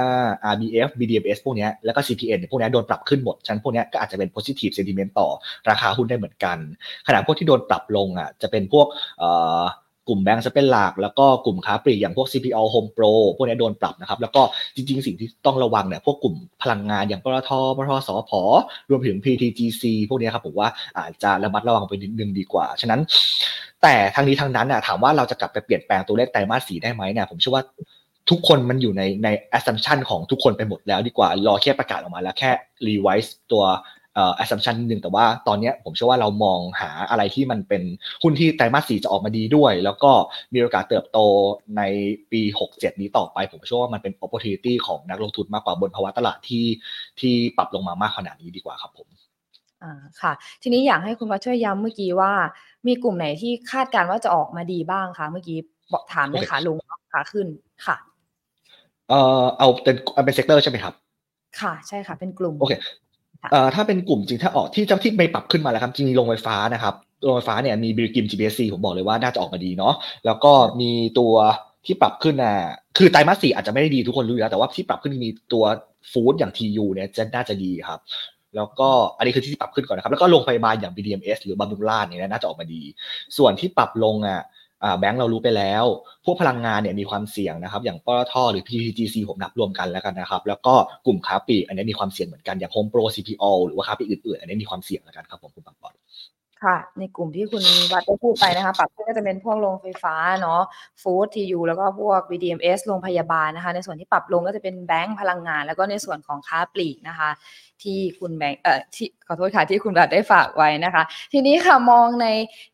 [0.53, 5.29] RBF BDMS พวกนี้แล้วก็ CPN พวกนี้โดนปรับขึ้นหมดฉะนั้นพวกนี้ก็อาจจะเป็น positive sentiment ต่อ
[5.69, 6.57] ราคาหุ้นได้เหมือนกัน
[7.07, 8.87] ขณะพวกที่โดนปรับลงอะจะเป็นพวก
[9.19, 9.63] เอ่อ
[10.09, 14.41] กลุ่มแบงก์จะเป็นหลัก แล้วก็กลุ่มค้าปลีกอย่างพวก CPO Home Pro พวกนี้โดนปรับนะครับ แล้วก็
[14.75, 18.31] จริง ๆ สิ่งที่ต้องระวังเนี่ยพวกกลุ่มพลังงานอย่างปตทปตทสพ
[18.89, 23.01] รวมถึง PTGC พวกนี้ครับผมว่าอาจจะระมัดระวังไปนิดนึงดีกว่า ฉะนั้น
[23.81, 27.63] แต่ทางนี้ทางนั้นน่ะถามว่าเราจะกลับไปเปลี่ยนแปลงตัวเลขไตรมาสสีได้ไหมเนี่ยผมเชื่อว่า
[28.29, 32.51] ทุกคนมันอยู่ในใน assumption ของทุกคนไปหมดแล้วดีกว่า รอแค่ประกาศออกมาแล้วแค่
[32.87, 33.63] revise ตัว
[34.15, 37.83] เอ่อ assumption นิดนึงแต่ว่าตอนนี้ผมเชื่อว่าเรามองหาอะไรที่มันเป็น
[38.23, 40.11] หุ้นที่ไตรมาสสี่จะออกมาดีด้วย แล้วก็
[40.53, 41.19] มีโอกาสเติบโต
[41.77, 41.81] ใน
[42.31, 46.65] ปี 67 นี้ต่อไป ผมเชื่อว่ามันเป็น opportunity ของนักลงทุนมากกว่าบนภาวะตลาดที่
[47.19, 49.07] ที่ปรับลงมามากขนาดนี้ดีกว่าครับผม
[49.83, 52.31] อ่าค่ะ ทีนี้อยากให้คุณวัชช่วยย้ำเมื่อกี้ว่า
[52.87, 55.57] มีกลุ่มไหนที่คาดการณ์ว่าจะออกมาดีบ้างคะเมื่อกี้
[55.93, 56.75] บอกถามในขาลง
[57.13, 57.47] ขาขึ้น
[57.85, 57.95] ค่ะ
[59.09, 60.93] เอ่อเอาเป็นเอาเป็น sector ใช่ไหมครับ
[61.61, 63.08] ค่ะใช่ค่ะเป็นกลุ่มโอเคเอ่อ
[63.75, 69.93] ถ้าเป็นกลุ่มจริงถ้าออกที่เจ้าที่ไม่ปรับขึ้นมาแล้วครับจริงๆโรงไฟฟ้านะครับโรงไฟฟ้าเนี่ยมี BGRIM GPSC ผมบอกเลยว่าน่าจะออกมาดีเนาะ
[70.25, 71.33] แล้วก็มีตัว
[71.85, 72.55] ที่ปรับขึ้นน่ะ
[72.97, 75.63] คือไตรมาสสี่อาจจะไม่ได้ดีทุกคนรู้อยู่แล้ว แต่ว่าที่ปรับขึ้นมีตัว
[76.11, 77.99] food อย่าง TU เนี่ยจะน่าจะดีครับ
[78.55, 82.81] แล้วก็อันนี้คือที่ปรับขึ้นก่อนนะครับ แล้วก็โรงพยาบาลอย่าง BDMS หรือบำรุงราษฎร์เนี่ยน่าจะออกมาดี
[83.37, 84.41] ส่วนที่ปรับลงอะ
[84.99, 85.85] แบงค์เรารู้ไปแล้ว
[86.25, 95.98] พวกพลังงานเนี่ยมีความเสี่ยงนะครับ อย่างปตทหรือ PTTGC ผมนับรวมกันแล้วกันนะครับ แล้วก็กลุ่มค้าปลีกอันนี้มีความเสี่ยงเหมือนกัน อย่าง Home Pro CPO หรือว่าค้าปลีกอื่นๆ อันนี้มีความเสี่ยงแล้วกันครับผมคุณปังปอน
[96.63, 97.63] ค่ะ ในกลุ่มที่คุณ
[97.93, 100.61] วัดได้พูดไปนะคะปรับขึ้นก็จะเป็นพวกโรงไฟฟ้าเนาะ
[101.01, 107.29] ฟู้ดทียูแล้วก็พวก BDMS โรงพยาบาลนะคะ ในส่วนที่ปรับลงก็จะเป็นแบงก์พลังงาน แล้วก็ในส่วนของค้าปลีกนะคะ
[107.83, 112.27] ที่คุณแบงค์เอ่อที่ขอโทษค่ะที่คุณวัดได้ฝากไว้นะคะ ทีนี้ค่ะมองใน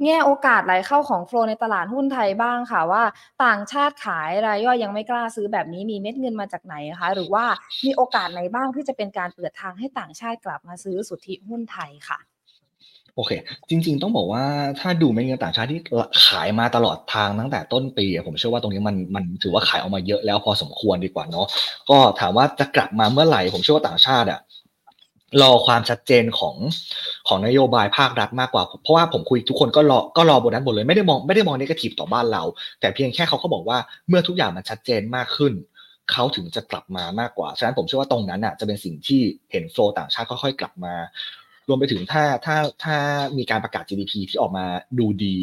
[0.03, 3.03] แง่โอกาสไหลเข้าของโฟลในตลาดหุ้นไทยบ้างค่ะว่า
[3.43, 7.45] ต่างชาติขายรายย่อยยังไม่กล้าซื้อแบบนี้มีเม็ดเงินมาจากไหนคะ หรือว่า
[7.85, 12.19] มีโอกาสไหนบ้างที่จะเป็นการเปิดทางให้ต่างชาติกลับมาซื้อสุทธิหุ้นไทยค่ะ
[13.15, 13.31] โอเค
[13.69, 14.43] จริง ๆ ต้องบอกว่า
[14.79, 15.81] ถ้าดูเม็ดเงินต่างชาติที่
[16.25, 21.47] ขายมาตลอดทางตั้งแต่ต้นปีผมเชื่อว่าตรงนี้มันมันถือว่าขายออกมาเยอะแล้วพอสมควรดีกว่าเนาะ
[21.89, 24.39] ก็ถามว่าจะกลับมาเมื่อไหร่ ผมเชื่อว่าต่างชาติอะ
[25.41, 26.55] รอความชัดเจนของ
[27.27, 32.43] ของนโยบายภาครัฐมากกว่า เพราะว่าผมคุยทุกคนก็รอก็รอบนนั้นหมดเลยไม่ได้มองไม่ได้มองนกาทีฟต่อบ้านเรา
[32.79, 35.53] แต่เพียงแค่เขาก็บอกว่าเมื่อทุกอย่างมันชัดเจนมากขึ้น
[36.11, 40.93] เขาถึงจะกลับมามากกว่า ฉะนั้นผมเชื่อว่าตรงนั้นอะจะเป็นสิ่งที่เห็นโฟลต่างชาติค่อยๆกลับมา
[41.69, 42.95] รวมไปถึงถ้าถ้าถ้า
[43.37, 44.65] มีการประกาศ GDP ที่ออกมา
[44.99, 45.37] ดูดี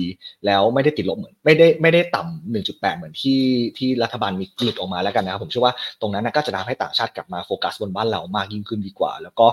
[0.46, 3.40] แล้วไม่ได้ติดลบเหมือน ไม่ได้ไม่ได้ต่ำ1.8 เหมือนที่
[3.78, 9.46] ที่รัฐบาลมีหลุดออกมาแล้วกันนะครับผมเชื่อว่าตรงนั้นก็จะทำให้ต่างชาติกลับมาโฟกัสบนบ้านเรามากยิ่งขึ้นดีกว่า แล้วก็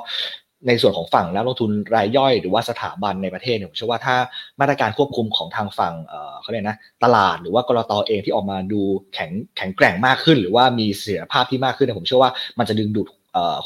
[0.67, 4.15] ในส่วนของฝั่งนักลงทุนรายย่อยหรือว่าสถาบันในประเทศเนี่ยผมเชื่อว่าถ้า
[4.59, 8.81] มาตรการควบคุมของทางฝั่งเออเขาเรียกนะตลาดหรือว่ากรตอเองที่ออกมาดู
[9.13, 13.07] แข็งแข็งแกร่งมากขึ้น หรือว่ามีเสถียรภาพที่มากขึ้นเนี่ยผมเชื่อว่ามันจะดึงดูด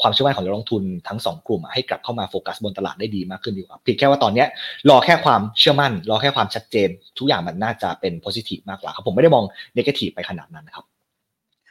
[0.02, 4.48] ความเชื่อมั่นของนักลงทุนทั้งสองกลุ่มอะให้กลับเข้ามาโฟกัสบนตลาดได้ดีมากขึ้นดีกว่าเพียงแค่ว่าตอนเนี้ย
[4.90, 9.44] รอแค่ความเชื่อมั่น รอแค่ความชัดเจน ทุกอย่างมันน่าจะเป็น positive มากกว่าครับผมไม่ได้มอง
[9.78, 10.84] negative ไปขนาดนั้นครับ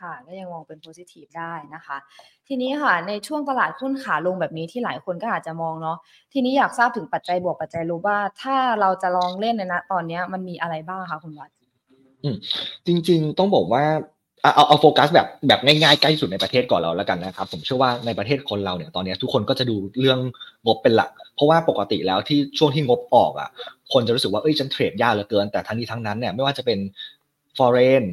[0.01, 1.97] ค่ะก็ยังมองเป็น positive ได้นะคะ
[2.47, 5.97] ทีนี้ค่ะในช่วงตลาดหุ้นขาลงแบบนี้ที่หลายคนก็อาจจะมองเนาะ
[6.33, 11.49] ทีนี้อยากทราบถึงปัจจัยบวกปัจจัยลบว่า ถ้าเราจะลองเล่นในณตอนเนี้ยมันมีอะไรบ้างคะคุณวัด
[12.23, 12.35] อืม
[12.87, 13.83] จริง ๆ ต้องบอกว่า
[14.43, 20.19] เอาเอาโฟกัสแบบแบบง่ายๆใกล้สุดในประเทศก่อนเราแล้วกันนะครับ ผมเชื่อว่าในประเทศคนเราเนี่ยตอนนี้ทุกคนก็จะดูเรื่อง
[20.65, 23.49] งบเป็นหลัก เพราะว่าปกติแล้วที่ช่วงที่งบออกอะ
[23.93, 26.79] คนจะรู้สึกว่าเอ้ยฉัน trade ยากเหลือเกิน แต่ทั้งนี้ทั้งนั้นเนี่ยไม่ว่าจะเป็น
[27.57, 28.03] foreign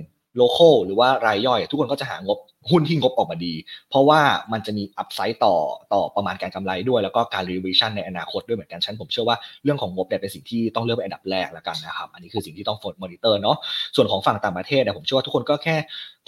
[0.41, 2.39] local หรือว่ารายย่อย ทุกคนก็จะหางบ
[2.71, 3.55] หุ้นที่งบออกมาดี
[3.91, 4.21] เพราะว่า
[4.53, 5.57] มันจะมี upside ต่อ
[5.93, 13.57] ต่อประมาณการกำไรด้วย แล้วก็การ revision ในอนาคตด้วยเหมือนกันฉันผมเชื่อว่าเรื่องของงบเนี่ยเป็นสิ่งที่ต้องเลือกเป็นอันดับแรกแล้วกันนะครับ อันนี้คือสิ่งที่ต้อง follow monitor เนาะ
[13.97, 15.77] ส่วนของฝั่งต่างประเทศเนี่ยผมเชื่อว่าทุกคนก็แค่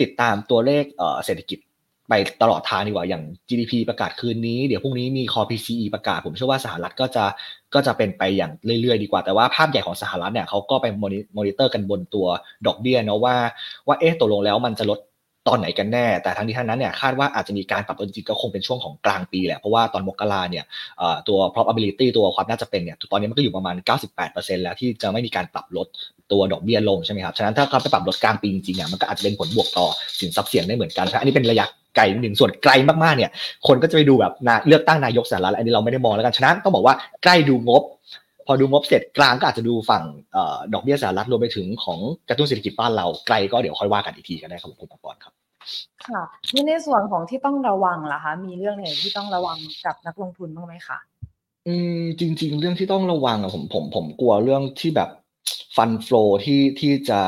[0.01, 0.85] ติดตามตัวเลข
[1.25, 1.59] เศรษฐกิจ
[2.09, 7.25] ไปตลอดทางดีกว่าอย่าง GDP ประกาศคืนนี้ เดี๋ยวพรุ่งนี้มี Core PCE ประกาศ ผมเชื่อว่าสหรัฐก็จะ
[7.74, 11.04] ก็จะเป็นไปอย่างเรื่อยๆ ดีกว่า แต่ว่าภาพใหญ่ของสหรัฐเนี่ยเขาก็ไปม
[11.40, 12.26] อนิเตอร์กันบนตัว
[12.66, 13.37] ดอกเบี้ยเนาะว่า
[13.87, 14.98] ว่าเอ๊ะตกลงแล้วมันจะลด
[15.48, 20.64] ตอนไหนกันแน่ แต่ทั้งนี้ทั้งนั้นเนี่ยคาดว่าอาจจะมีการปรับตัวจริงก็คงเป็นช่วงของกลางปีแหละ เพราะว่าตอนมกราเนี่ย
[21.28, 23.76] ตัว probability ตัวความน่าจะเป็นเนี่ยตอนนี้มันก็อยู่ประมาณ
[24.20, 25.87] 98%แล้วที่จะไม่มีการปรับลด
[26.32, 29.87] ตัวดอกเบี้ยลงใช่ไหมครับ ฉะนั้นถ้าเขาไปปรับลดกลางปีจริงๆเนี่ยมันก็อาจจะเป็นผลบวกต่อ
[30.20, 32.72] สินทรัพย์เสี่ยงได้เหมือนกัน อันนี้เป็นระยะ ไกลหนึ่งส่วนไกล
[33.05, 33.31] มากๆเนี่ย
[33.66, 34.33] คนก็จะไปดูแบบ
[34.68, 37.83] เลือกตั้งนายกสหรัฐอันนี้เราไม่ได้มองแล้วกันฉะนั้นต้องบอกว่าใกล้ดูงบ
[38.46, 40.05] พอดูงบเสร็จกลางก็อาจจะดูฝั่ง
[40.72, 45.33] ดอกเบี้ยสหรัฐรวมไปถึงของกระตุ้นเศรษฐกิจบ้านเราไกลก็เดี๋ยวค่อยว่ากันอีกทีกันได้ครับคุณปกรณ์ครับ
[46.07, 46.22] ค่ะ
[46.55, 50.98] นี่ในส่วนของที่ต้องระวังล่ะคะมีเรื่องไหนที่ต้องระวังกับนักลงทุนบ้างไหมคะ
[51.66, 55.11] อืมจริง ๆ เรื่องที่ต้องระวังอะผมผมผมกลัวเรื่องที่แบบ
[55.76, 57.20] ฟันฟลอที่ที่จะ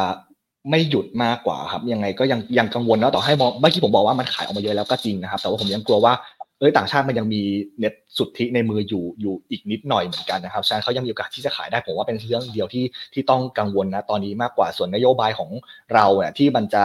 [0.70, 6.12] ไม่หยุดมากกว่าครับ ยังไงก็ยังยังกังวลนะต่อให้มองเมื่อกี้ผมบอกว่ามันขายออกมาเยอะแล้วก็จริงนะครับ แต่ว่าผมยังกลัวว่า
[6.58, 7.42] เอ้ยต่างชาติมันยังมี
[7.78, 15.50] เน็ตสุทธิในมืออยู่อยู่อีกนิดหน่อยเหมือนกันนะครับฉะนั้นเขายังมีโอกาสที่จะขายได้ผมว่าเป็นเรื่องเดียวที่ที่ต้องกังวลนะตอนนี้มากกว่าส่วนนโยบายของ
[15.94, 16.84] เราเนี่ยที่มันจะ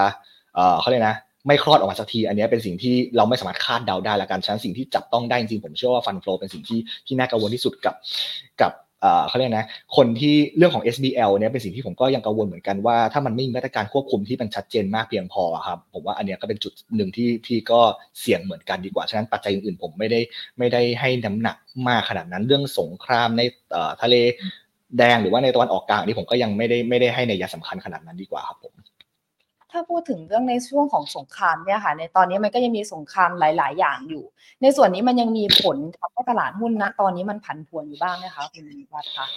[0.55, 7.95] เอ่อเขาเรียกนะไม่คลอดออกมาสักที อันนี้เป็นสิ่งที่เราไม่สามารถคาดเดาได้ละกันฉะนั้นสิ่งที่จับต้องได้จริงผมเชื่อว่าฟันฟลอเป็นสิ่งที่ที่น่ากังวลที่สุดกับ
[8.61, 8.71] กับ
[9.27, 17.81] เขาเรียกนะคนที่เรื่องของ SBL เนี่ยเป็นสิ่งที่ผมก็ยังกังวลเหมือนกันว่าถ้ามันไม่มีมาตรการควบคุมที่มันชัดเจนมากเพียงพอครับผมว่าอันนี้ก็เป็นจุดหนึ่งที่ที่ก็
[18.19, 20.19] เสี่ยงเหมือนกันดีกว่าฉะนั้นปัจจัยอื่นๆผมไม่ได้
[20.59, 21.57] ไม่ได้ให้น้ำหนัก
[21.87, 23.41] มากขนาดนั้นเรื่องสงครามใน
[24.01, 24.15] ทะเล
[24.97, 28.73] แดงหรือว่าในตะวันออกกลางนี่ผมก็ยังไม่ได้ไม่ได้ให้ในยาสำคัญขนาดนั้นดีกว่าครับผม
[29.71, 34.23] ถ้าพูดถึงเรื่องในช่วงของสงครามเนี่ยค่ะ ในตอนนี้มันก็ยังมีสงครามหลาย ๆ อย่างอยู่
[34.61, 39.27] ในส่วนนี้มันยังมีผลทำให้ตลาดหุ้นนะตอนนี้มันผันผวนอยู่บ้างไหมคะคุณวัดคะ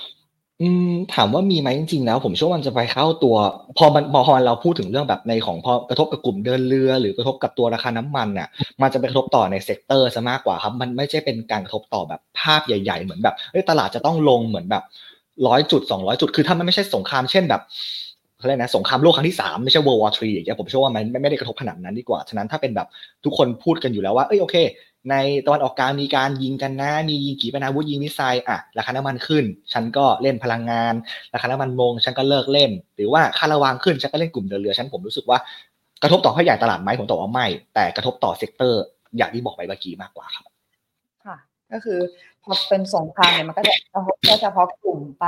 [0.61, 3.37] อืมถามว่ามีไหมจริงๆแล้ว ผมเชื่อว่ามันจะไปเข้าตัว
[3.79, 8.49] พอมันพอเราพูดถึงเรื่องแบบในของพอกระทบกับกลุ่มเดินเรือ หรือกระทบกับตัวราคาน้ำมันน่ะ
[8.83, 13.35] มันจะไปกระทบต่อใน sector ซะมากกว่าครับมันไม่ใช่เป็นการกระทบต่อแบบภาพใหญ่ ๆ เหมือนแบบ
[13.71, 14.85] ตลาดจะต้องลงเหมือนแบบ
[15.47, 17.62] ร้อยจุดสองร้อยจุดคือถ้ามันไม่ใช่สงครามเช่นแบบ
[18.42, 22.88] เขาเรียกนะสงครามโลกครั้งที่สามไม่ใช่ World War 3อย่างเงี้ยผมเชื่อว่ามันไม่ได้กระทบขนาดนั้นดีกว่า ฉะนั้นถ้าเป็นแบบ
[23.24, 24.57] ทุกคนพูดกันอยู่แล้วว่า เอ้ยโอเค
[25.11, 25.14] ใน
[25.46, 30.94] ตะวันออกกลางมีการยิงกันนะ มียิงขีปนาวุธยิง missile อะราคาน้ำมันขึ้น ฉันก็เล่นพลังงาน
[31.35, 35.38] ราคาน้ำมันลงฉันก็เลิกเล่น หรือว่าค่าระวางขึ้นฉันก็เล่นกลุ่มเดินเรือ ฉะนั้นผมรู้สึกว่า
[36.02, 38.83] กระทบต่อขยายตลาดไหมผมตอบว่าไม่ แต่กระทบต่อ sector
[39.16, 40.44] อย่างที่บอกไปเมื่อกี้มากกว่าครับ
[41.24, 41.37] ค่ะ
[41.72, 41.98] ก็คือ
[42.42, 45.26] พอเป็นสงครามเนี่ยมันก็จะกระทบเฉพาะกลุ่มไป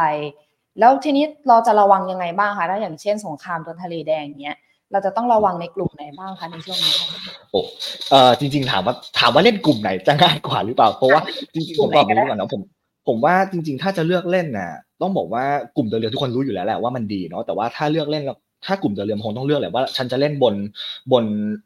[0.79, 4.57] แล้วทีนี้เราจะระวังยังไงบ้างคะถ้าอย่างเช่นสงครามตัวทะเลแดงเนี้ย
[4.93, 6.95] เราจะต้องระวังในกลุ่มไหนบ้างคะในช่วงนี้
[7.53, 7.61] โอ้
[8.11, 11.21] เออจริง ๆ ถามว่าถามว่าเล่นกลุ่มไหนจะง่ายกว่าหรือเปล่า เพราะว่า
[11.55, 12.63] จริงๆผมบอกอย่างนี้ก่อนนะผม
[13.09, 14.71] ผมว่าจริง ๆ ถ้าจะเลือกเล่นน่ะ
[15.03, 15.45] ต้องบอกว่า
[15.77, 18.25] กลุ่มเดินเรือทุกคนรู้อยู่แล้วแหละว่ามันดีเนาะแต่ว่าถ้าเลือกเล่น
[18.67, 20.55] ถ้ากลุ่มเดินเรือคงต้องเลือกแหละว่า ฉันจะเล่นบน
[21.13, 21.25] บน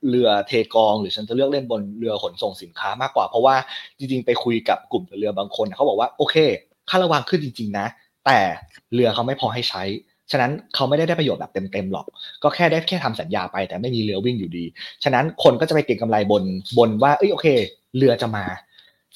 [0.08, 3.54] เรือเทกอง หรือฉันจะเลือกเล่นบนเรือขนส่งสินค้ามากกว่า เพราะว่า
[3.98, 6.36] จริง ๆ ไปคุยกับกลุ่มเดินเรือบางคนเขาบอกว่าโอเค
[6.90, 7.86] ค่าระวางขึ้นจริง ๆ นะ
[8.26, 8.38] แต่
[8.94, 9.82] เรือเขาไม่พอให้ใช้
[10.30, 12.06] ฉะนั้นเขาไม่ได้ได้ประโยชน์แบบเต็มๆหรอก
[12.42, 14.64] ก็แค่ได้แค่ทำสัญญาไป แต่ไม่มีเรือวิ่งอยู่ดี
[15.04, 16.42] ฉะนั้นคนก็จะไปเก็งกำไรบน
[16.78, 17.46] บนว่าเอ้ยโอเค
[17.96, 18.44] เรือจะมา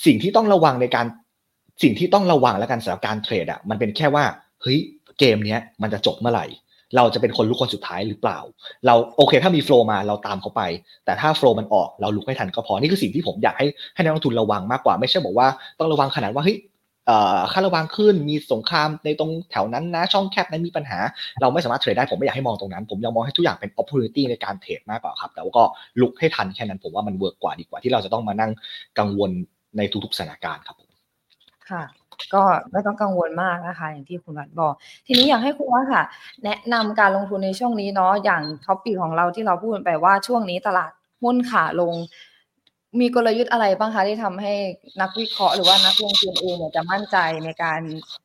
[0.07, 1.07] สิ่งที่ต้องระวังในการ
[1.83, 4.25] สิ่งที่ต้องระวังแล้วกันสำหรับการเทรดอะมันเป็นแค่ว่า
[4.62, 4.79] เฮ้ย
[5.19, 6.47] เกมเนี้ยมันจะจบเมื่อไหร่
[6.97, 8.38] เราจะเป็นคนลุกคนสุดท้ายหรือเปล่า
[8.87, 10.62] เราโอเค ถ้ามีโฟล์มาเราตามเขาไป
[11.05, 16.59] แต่ถ้าโฟล์มันออกเราลุกให้ทันก็พอนี่คือสิ่งที่ผมอยากให้ให้นักลงทุนระวังมากกว่าไม่ใช่บอกว่าต้องระวังขนาดว่าเฮ้ย
[17.53, 20.99] ค่าระวางขึ้นมีสงครามในตรงแถวนั้นนะช่องแคบนั้นมีปัญหา
[21.41, 25.65] เราไม่สามารถเทรดได้ผมไม่อยากให้มองตรงนั้น ผมยังมองให้ทุกอย่างเป็น opportunity ในการเทรดมากกว่าครับแต่ว่าก็
[26.01, 28.51] ลุกให้ทันแค่นั้นผมว่ามันเวิร์กกว่าดีกว่าที่เราจะต้องมานั่ง
[28.99, 29.31] กังวล
[29.77, 30.91] ในทุกๆสถานการณ์ครับผม
[31.71, 31.83] ค่ะ
[32.35, 34.75] ก็ไม่ต้องกังวลมากนะคะอย่างที่คุณวัดบอก
[35.07, 36.03] ทีนี้อยากให้คุณวัดค่ะ
[36.45, 41.95] แนะนำการลงทุนในช่วงนี้เนาะอย่าง topic ของเราที่เราพูดไปว่าช่วงนี้ตลาดหุ้นขาลง
[43.01, 44.53] มีกลยุทธ์อะไรบ้างคะที่ทำให้
[45.01, 47.81] นักวิเคราะห์หรือว่านักลงทุนเองเนี่ยจะมั่นใจในการ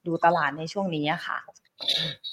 [0.08, 1.38] ดูตลาดในช่วงนี้ค่ะ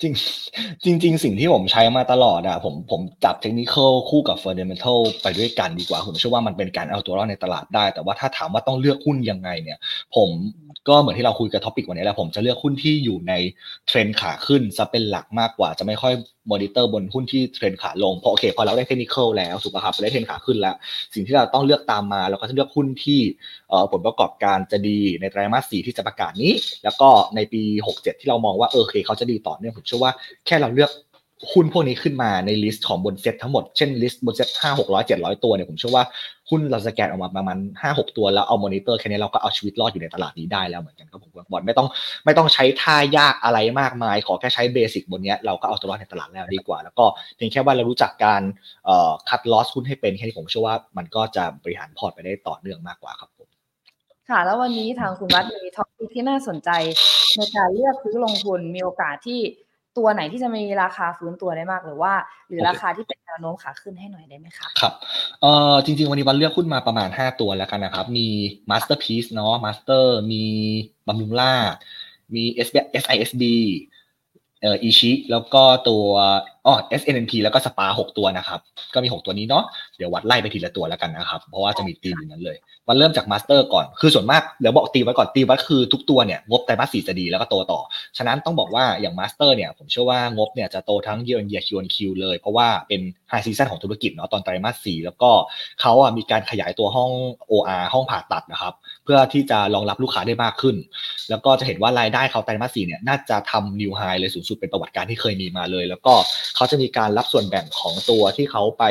[0.02, 3.74] จริงจริง ๆ สิ่งที่ผมใช้มาตลอดอะผมผมจับเทคนิค
[4.10, 9.78] คู่กับ fundamental ไปด้วยกันดีกว่า ผมเชื่อว่ามันเป็นการเอาตัวรอดในตลาดได้ แต่ว่าถ้าถามว่าต้องเลือกหุ้นยังไงเนี่ย
[10.16, 10.30] ผม
[10.88, 13.32] ก็เหมือนที่เราคุยกับ topic วันนี้แหละผมจะเลือกหุ้นที่อยู่ใน
[13.88, 16.14] เทรนขาขึ้นจะเป็นหลักมากกว่า จะไม่ค่อย
[16.50, 20.74] มอนิเตอร์บนหุ้นที่เทรนขาลงเพราะโอเคพอเราได้เทคนิคแล้วถูกป่ะครับได้เทรนขาขึ้นแล้ว
[21.14, 23.20] สิ่งที่เราต้องเลือกตามมาเราก็จะเลือกหุ้นที่
[23.92, 26.52] ผลประกอบการจะดีในไตรมาสสี่ที่จะประกาศนี้
[26.84, 27.62] แล้วก็ในปี
[27.94, 30.12] 67 ที่เรามองว่าเออโอเคเขาจะดีต่อเนื่องผมเชื่อว่า
[30.46, 30.90] แค่เราเลือก
[31.52, 36.04] หุ้นพวกนี้ขึ้นมาใน list ของบนเซ็ตทั้งหมด เช่น list บนเซ็ตห้าหกร้อยเจ็ดร้อยตัวเนี่ยผมเชื่อว่า
[36.50, 41.88] หุ้นเราสแกนออกมาประมาณห้าหกตัวแล้วเอามอนิเตอร์แค่นี้เราก็เอาชีวิตรอดอยู่ในตลาดนี้ได้แล้วเหมือนกันครับผมว่าไม่ต้อง
[42.24, 47.04] ไม่ต้องใช้ท่ายากอะไรมากมาย ขอแค่ใช้ basic บนนี้เราก็เอาตัวรอดในตลาดแล้วดีกว่า แล้วก็
[47.36, 48.42] เพียงแค่ว่าเรารู้จักการ
[49.28, 53.48] cut loss หุ้นให้เป็นแค่นี้ผมเชื่อว่ามันก็จะบริหารพอร์ตไปได้ต่อเนื่องมากกว่าครับผม
[54.30, 56.70] ค่ะแล้ววันนี้ทางคุณวัดมี topที่น่าสนใจ
[57.36, 59.40] ในการเลือกซื้อลงทุนมีโอกาสที่
[59.98, 62.12] ตัวไหนที่จะมีราคาฟื้นตัวได้มากหรือว่า
[62.48, 64.92] หรือราคาที่เป็นแนวโน้มขาขึ้นให้หน่อยได้ไหมคะครับ
[65.40, 68.28] เอ่อจริง ๆ วันนี้วันเลือกหุ้นมาประมาณ 5 ตัวแล้วกันนะครับ มี
[68.70, 70.44] Masterpiece เนาะ Master มี
[71.08, 71.74] บำรุงราช
[72.34, 72.42] มี
[73.02, 73.42] SISB
[74.64, 76.04] เอ่ออีชิแล้วก็ตัว
[76.66, 78.60] อ๋อ SNP แล้วก็สปาหกตัวนะครับ
[78.94, 79.64] ก็มี6ตัวนี้เนาะ
[79.96, 82.56] เดี๋ยววัดไล่ไปทีละตัวแล้วกันนะครับ เพราะว่าจะมีตีมอย่างนั้นเลย
[82.88, 87.80] มันเริ่มจาก MASTER ก่อนคือส่วนมากเดี๋ยวบอกตีไว้ก่อนตีไว้คือทุกตัวเนี่ยงบไตรมาสสี่จะดีแล้วก็โตต่อ
[88.16, 95.30] ฉะนั้นต้องบอกว่าอย่าง MASTER เนี่ยผมเชื่อว่างบเนี่ยจะโตทั้ง year on year Q on Q เลย เพราะว่าเป็น high season ของธุรกิจเนาะตอนไตรมาสสี่แล้วก็
[95.80, 97.10] เขาอะมีการขยายตัวห้อง
[97.50, 100.76] OR ห้องผ่าตัดนะครับ เพื่อที่จะรองรับลูกค้าได้มากขึ้น
[101.30, 106.14] แล้วก็จะเห็นว่ารายได้เขาไตรมาสสี่เนี่ยน่าจะทำ new high เลยสูงสุดเป็นประวัติการณ์ที่เคยมีมาเลย แล้วก็
[106.56, 108.84] เขาจะมีการรับส่วนแบ่งของตัวที่เขาไป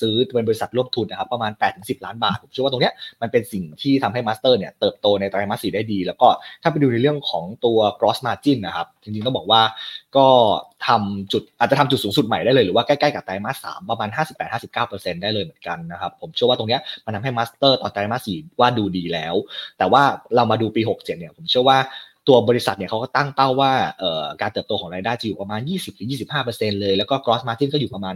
[0.00, 6.28] ซื้อเป็นบริษัทร่วมทุนนะครับประมาณ8-10ล้านบาทผมเชื่อว่าตรงเนี้ยมันเป็นสิ่งที่ทำให้ MASTER เนี่ยเติบโตในไตรมาสสี่ได้ดี แล้วก็
[6.62, 9.60] ถ้าไปดูในเรื่องของตัว gross margin นะครับจริงๆต้องบอกว่า
[10.16, 10.28] ก็
[10.86, 14.08] ทำจุดอาจจะทำจุดสูงสุดใหม่ได้เลย หรือว่าใกล้ๆกับไตรมาสสามประมาณ
[14.66, 19.34] 58-59%ได้เลยเหมือนกันนะครับ ผมเชื่อว่าตรงนี้มันทำให้ MASTER ตอนไตรมาสสี่ว่าดูดีแล้ว
[19.78, 20.02] แต่ว่า
[20.34, 21.78] เรามาดูปี 67 เนี่ย ผมเชื่อว่า
[22.28, 23.72] ตัวบริษัทเนี่ยเขาก็ตั้งเป้าว่า
[24.40, 25.60] การเติบโตของรายได้จะอยู่ประมาณ
[26.20, 28.14] 20-25%เลย แล้วก็ gross margin ก็อยู่ประมาณ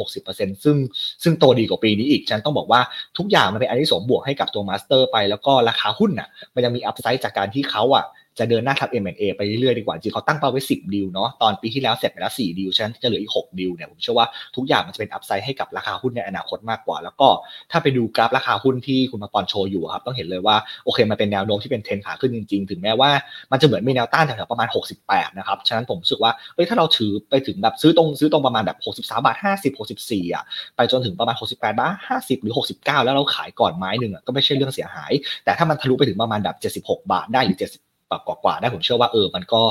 [0.00, 0.76] 58-60%ซึ่ง
[1.22, 2.80] ซึ่งโตดีกว่าปีนี้อีก ฉะนั้นต้องบอกว่า
[3.18, 8.04] ทุกอย่างมันเป็นอันที่สมบวกให้กับตัว MASTER ไป แล้วก็ราคาหุ้นอะมันยังมี upside จากการที่เขาอะ
[8.38, 17.28] จะเดินหน้าทำ M&A ไปเรื่อยๆดีกว่าจริงเขาตั้งเป้าไว้ 10 ดิวเนาะตอนปีที่แล้วเสร็จไปแล้ว 4 ดิวฉะนั้นจะเหลืออีก 6 ดิวเนี่ยผมเชื่อว่าทุกอย่างมันจะเป็น upside ให้กับราคาหุ้นในอนาคตมากกว่า แล้วก็
[17.70, 23.10] ถ้าไปดูกราฟราคาหุ้นที่คุณมาปอนโชว์อยู่ครับต้องเห็นเลยว่าโอเคมันเป็นแนวโน้มที่เป็นเทรนขาขึ้นจริงๆ ถึงแม้ว่า
[23.52, 24.68] มันจะเหมือนมีแนวต้านแถวๆประมาณ
[25.02, 30.44] 68 นะครับฉะนั้นผมรู้สึกว่าเอ้ยถ้าเราถือไปถึงแบบซื้อตรงซื้อตรงประมาณแบบ 63บาท50 64อะ
[30.76, 35.12] ไปจนถึงประมาณ 68บาท50 หรือ 69 แล้วเราขายก่อนไม้หนึ่งอะก็ไม่ใช่เรื่องเสียหาย
[35.44, 37.85] แต่ถ้ามันทะลุไปถึงประมาณแบบ 76 บาทได้หรือ 70
[38.26, 39.62] กว่าๆได้ผมเชื่อว่าเออมันก็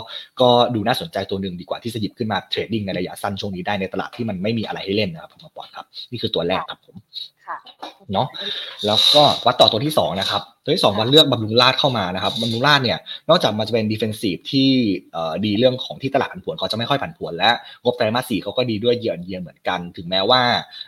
[0.41, 6.95] ก็ดูน่าสนใจตัวหนึ่งดีกว่าที่จะหยิบขึ้นมาเทรดดิ้งในระยะสั้นช่วงนี้ได้ในตลาดที่มันไม่มีอะไรให้เล่นนะครับผมมาปอนครับนี่คือตัวแรกครับผม
[8.13, 8.27] เนาะ
[8.85, 14.69] แล้วก็วัดต่อตัวที่สองนะครับตัวที่สองวัดเลือกบำรุงราษฎร์เข้ามานะครับบำรุงราษฎร์เนี่ยนอกจากมันจะเป็น defensive ที่
[15.45, 17.51] ดีเรื่องของที่ตลาดผันผวนเขาจะไม่ค่อยผันผวนและ
[17.83, 20.41] งบไตรมาสสี่เขาก็ดีด้วยเยียร์เยียเหมือนกัน ถึงแม้ว่า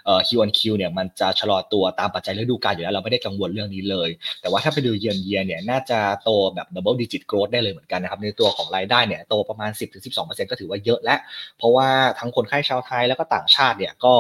[0.06, 4.10] เอ่อ Q1Q เนี่ยมันจะชะลอตัวตามปัจจัยฤดูกาลอยู่แล้วเราไม่ได้กังวลเรื่องนี้เลย
[4.42, 9.72] แต่ว่าถ้าไปดูเยียร์เยียเนี่ยน่าจะโตแบบ double digit growth ได้เลยเหมือนกันนะครับในตัวของรายได้เนี่ยโตประมาณ
[10.12, 11.20] 10-12%ก็ถือว่าเยอะแล้ว
[11.58, 11.88] เพราะว่า
[12.20, 14.14] ทั้งคนไข้ชาวไทยแล้วก็ต่างชาติเนี่ยก็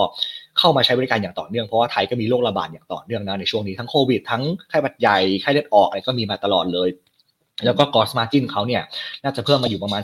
[0.59, 6.89] เข้ามาใช้บริการอย่างต่อเนื่องเพราะว่าไทยก็มีโรคระบาดอย่างต่อเนื่องนะในช่วงนี้ทั้งโควิดทั้งไข้หวัดใหญ่ไข้เลือดออกอะไรก็มีมาตลอดเลย
[7.65, 8.83] แล้วก็ gross margin เขาเนี่ย
[9.23, 10.01] น่าจะเพิ่มมาอยู่ประมาณ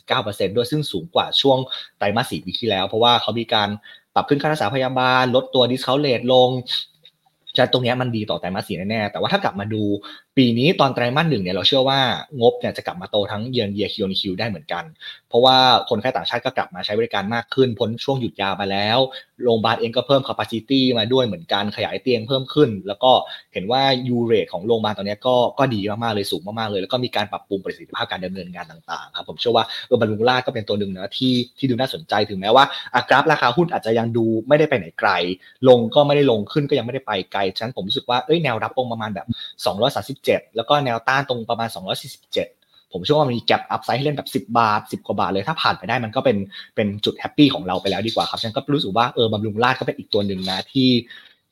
[0.00, 1.58] 48-49%ด้วยซึ่งสูงกว่าช่วง
[1.98, 3.68] ไตรมาสสี่ปีที่แล้ว เพราะว่าเขามีการ
[4.14, 6.50] ปรับขึ้นค่ารักษาพยาบาล ลดตัว discount rate ลง
[7.56, 9.82] ฉะนั้นตรงเนี้ยมันดีต่อไตรมาสสี่แน่ๆแต่ว่าถ้ากลับมาดู
[10.38, 12.00] ปีนี้ตอนไตรมาสหนึ่งเนี่ยเราเชื่อว่า
[12.40, 14.84] งบเนี่ยจะกลับมาโตทั้งเยือนเยียคิวอนคิวได้เหมือนกัน
[15.28, 15.56] เพราะว่า
[15.88, 18.98] คนไข้ต่างชาติก็กลับมาใช้บริการมากขึ้น พ้นช่วงหยุดยาวมาแล้ว
[19.44, 23.12] โรงพยาบาลเองก็เพิ่ม capacity มาด้วยเหมือนกันขยายเตียงเพิ่มขึ้น แล้วก็
[23.52, 23.82] เห็นว่า
[24.14, 35.10] U rate ของโรงพยาบาลตอนนี้ก็ก็ดีมากๆเลยสูงมากๆเลย แล้วก็มีการปรับปรุงประสิทธิภาพการดำเนินงานต่างๆครับผมเชื่อว่าเออบรรลุงราก็เป็นตัวหนึ่งนะที่ที่ดูน่าสนใจถึงแม้ว่าอักราฟราคาหุ้นอาจจะยังดูไม่ได้ไปไหนไกล
[35.68, 41.68] ลงก็ไม่ได้ลงขึ้นก็ยังไม่ได้ไปไกลฉะนั้นผมรู้สึกว่าเอ้ยแนวรับตรงประมาณแบบ237แล้วก็แนวต้านตรงประมาณ
[42.30, 46.36] 247 ผมเชื่อว่ามันมี gap upside ให้เล่นแบบ 10 บาท 10 กว่าบาทเลยถ้าผ่านไปได้มันก็เป็น
[46.76, 50.90] เป็นจุด happy ของเราไปแล้วดีกว่าครับฉะนั้นก็รู้สึกว่าเออบำรุงราษฎร์ก็เป็นอีกตัวหนึ่งนะที่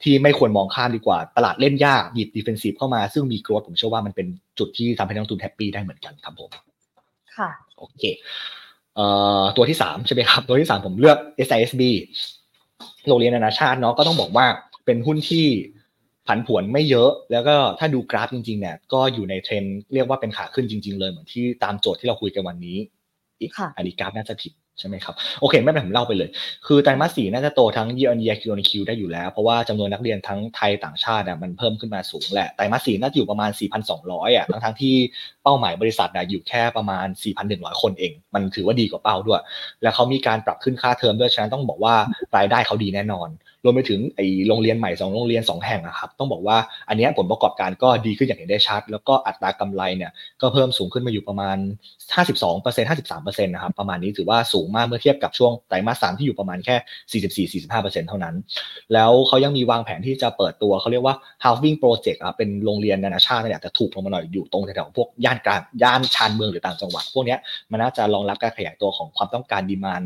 [0.02, 4.26] ที่ไม่ควรมองข้ามดีกว่า ตลาดเล่นยากหยิบ defensive เข้ามาซึ่งมี growth ผมเชื่อว่ามันเป็น
[4.58, 6.50] จุดที่ทำให้นักลงทุน happy ได้เหมือนกันครับผม
[7.36, 8.02] ค่ะโอเค
[8.94, 9.06] เอ่
[9.40, 11.82] อตัวที่สามใช่ไหมครับ ตัวที่สามผมเลือก SISB
[13.08, 14.46] โรงเรียนนานาชาติเนาะก็ต้องบอกว่า
[14.84, 15.46] เป็นหุ้นที่
[16.28, 22.78] ผันผวนไม่เยอะ แล้วก็ถ้าดูกราฟจริงๆเนี่ยก็อยู่ในเทรนด์เรียกว่าเป็นขาขึ้นจริง ๆ เลยเหมือนที่ตามโจทย์ที่เราคุยกันวันนี้
[23.40, 26.30] อีกค่ะอันนี้กราฟน่าจะผิดใช่ไหมครับโอเคไม่เป็นไรผมเล่าไปเลย
[26.66, 33.50] คือไตรมาสสี่น่าจะโตทั้ง year on year Q on Q ได้อยู่แล้ว เพราะว่าจำนวนนักเรียนทั้งไทยต่างชาติอะมันเพิ่มขึ้นมาสูงแหละไตรมาสสี่น่าจะอยู่ประมาณ
[33.94, 34.94] 4,200อะทั้งทั้งๆที่
[35.46, 37.06] เป้าหมายบริษัทนะอยู่แค่ประมาณ
[37.44, 39.42] 4,100 คนเอง มันถือว่าดีกว่าเป้าด้วย
[39.82, 41.94] แล้วเขามีการปรับขึ้นค่าเทอมด้วย ฉะนั้นต้องบอกว่า
[42.36, 43.30] รายได้เขาดีแน่นอน
[43.64, 46.56] รวมไปถึงไอ้โรงเรียนใหม่สองโรงเรียนสองแห่งอะครับ ต้องบอกว่า
[46.88, 51.56] อันนี้ผลประกอบการก็ดีขึ้นอย่างเห็นได้ชัด แล้วก็อัตรากำไรเนี่ยก็เพิ่มสูงขึ้นมาอยู่ประมาณ
[52.16, 58.34] 52% 53%นะครับ ประมาณนี้ถือว่าสูงมากเมื่อเทียบกับช่วงไตรมาสสามที่อยู่ประมาณแค่ 44-45%เท่านั้น
[58.92, 67.36] แล้วเขายังมีวางแผนที่จะเปิดตัวเขาเรียกว่า housing project ครับเป็นโรงเรียนนานาชาติเนี่ยแต่ถูกลงมาหน่อยอยู่ตรงแถวๆพวกย่านกลางย่านชานเมืองหรือต่างจังหวัด พวกนี้
[67.70, 70.02] มันน่าจะรองรับการขยายตัวของความต้องการดีมาน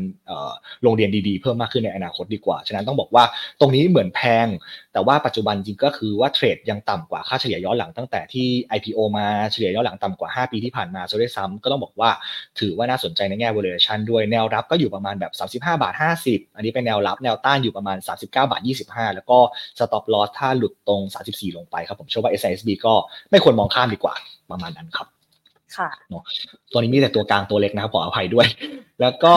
[0.83, 3.23] โรงเรียนดีๆ เพิ่มมากขึ้นในอนาคตดีกว่า ฉะนั้นต้องบอกว่า
[3.59, 4.47] ตรงนี้เหมือนแพง
[4.93, 12.09] แต่ว่าปัจจุบันจริงก็คือว่าเทรดยังต่ำกว่าค่าเฉลี่ยย้อนหลังตั้งแต่ที่ IPO มาเฉลี่ยย้อนหลังต่ำกว่า 5 ปีที่ผ่านมาซะด้วยซ้ำก็ต้องบอกว่า
[12.59, 15.93] ถือว่าน่าสนใจในแง่ valuation ด้วยแนวรับก็อยู่ประมาณแบบ 35 บาท
[16.25, 19.37] 50 อันนี้เป็นแนวรับแนวต้านอยู่ประมาณ 39 บาท 25 แล้วก็
[19.77, 22.93] stop loss ถ้าหลุดตรง 34 ลงไปครับผมเชื่อว่า SISB ก็
[23.31, 24.13] ไม่ควรมองข้ามดีกว่า
[24.51, 25.07] ประมาณนั้นครับ
[25.77, 25.89] ค่ะ
[26.71, 28.47] ตัวนี้มีแต่ตัวกลางตัวเล็กนะครับขออภัยด้วย
[29.01, 29.33] แล้วก็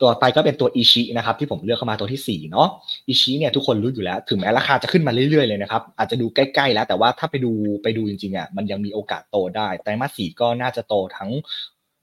[0.00, 2.68] ตัวไปก็เป็นตัวอิชินะครับที่ผมเลือกเข้ามาตัวที่4เนาะ
[3.08, 11.30] อิชิเนี่ยทุกคนรู้อยู่แล้ว ถึงแม้ราคาจะขึ้นมาเรื่อยๆเลยนะครับอาจจะดูใกล้ๆแล้วแต่ว่าถ้าไปดูไปดูจริงๆอะมันยังมีโอกาสโตได้ไตรมาสสี่ก็น่าจะโตทั้ง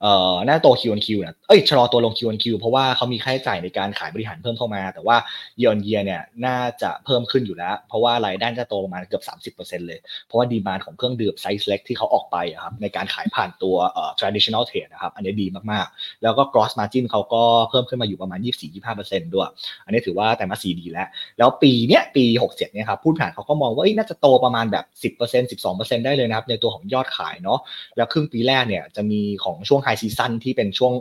[0.01, 5.17] เอ่อหน่าโต Q on Q นะเอ้ยชะลอตัวลง Q on Q เพราะว่าเขามีค่าใช้จ่ายในการขายบริหารเพิ่มเข้ามา แต่ว่า
[5.59, 16.71] year on year เนี่ยน่าจะเพิ่มขึ้นอยู่แล้ว เพราะว่ารายได้จะโตประมาณเกือบ 30%เลย เพราะว่า demand ของเครื่องดื่มไซส์เล็กที่เขาออกไปอะครับในการขายผ่านตัวเอ่อ traditional trade นะครับ อันนี้ดีมากๆ แล้วก็ gross
[16.79, 18.39] margin เขาก็เพิ่มขึ้นมาอยู่ประมาณ
[18.87, 19.49] 24-25%ด้วย
[19.85, 21.07] อันนี้ถือว่าไตรมาสสี่ดีแล้ว
[21.37, 27.59] แล้วปีเนี้ยปี 67เนี่ยครับผู้บริหารเขาก็มองว่าเอ้ยน่าจะโตประมาณแบบ 10% 12%ได้เลยนะครับในตัวของยอดขายเนาะ
[27.97, 30.93] แล้วครึ่งปีแรกเนี่ยจะมีของช่วง high season ที่เป็นช่วง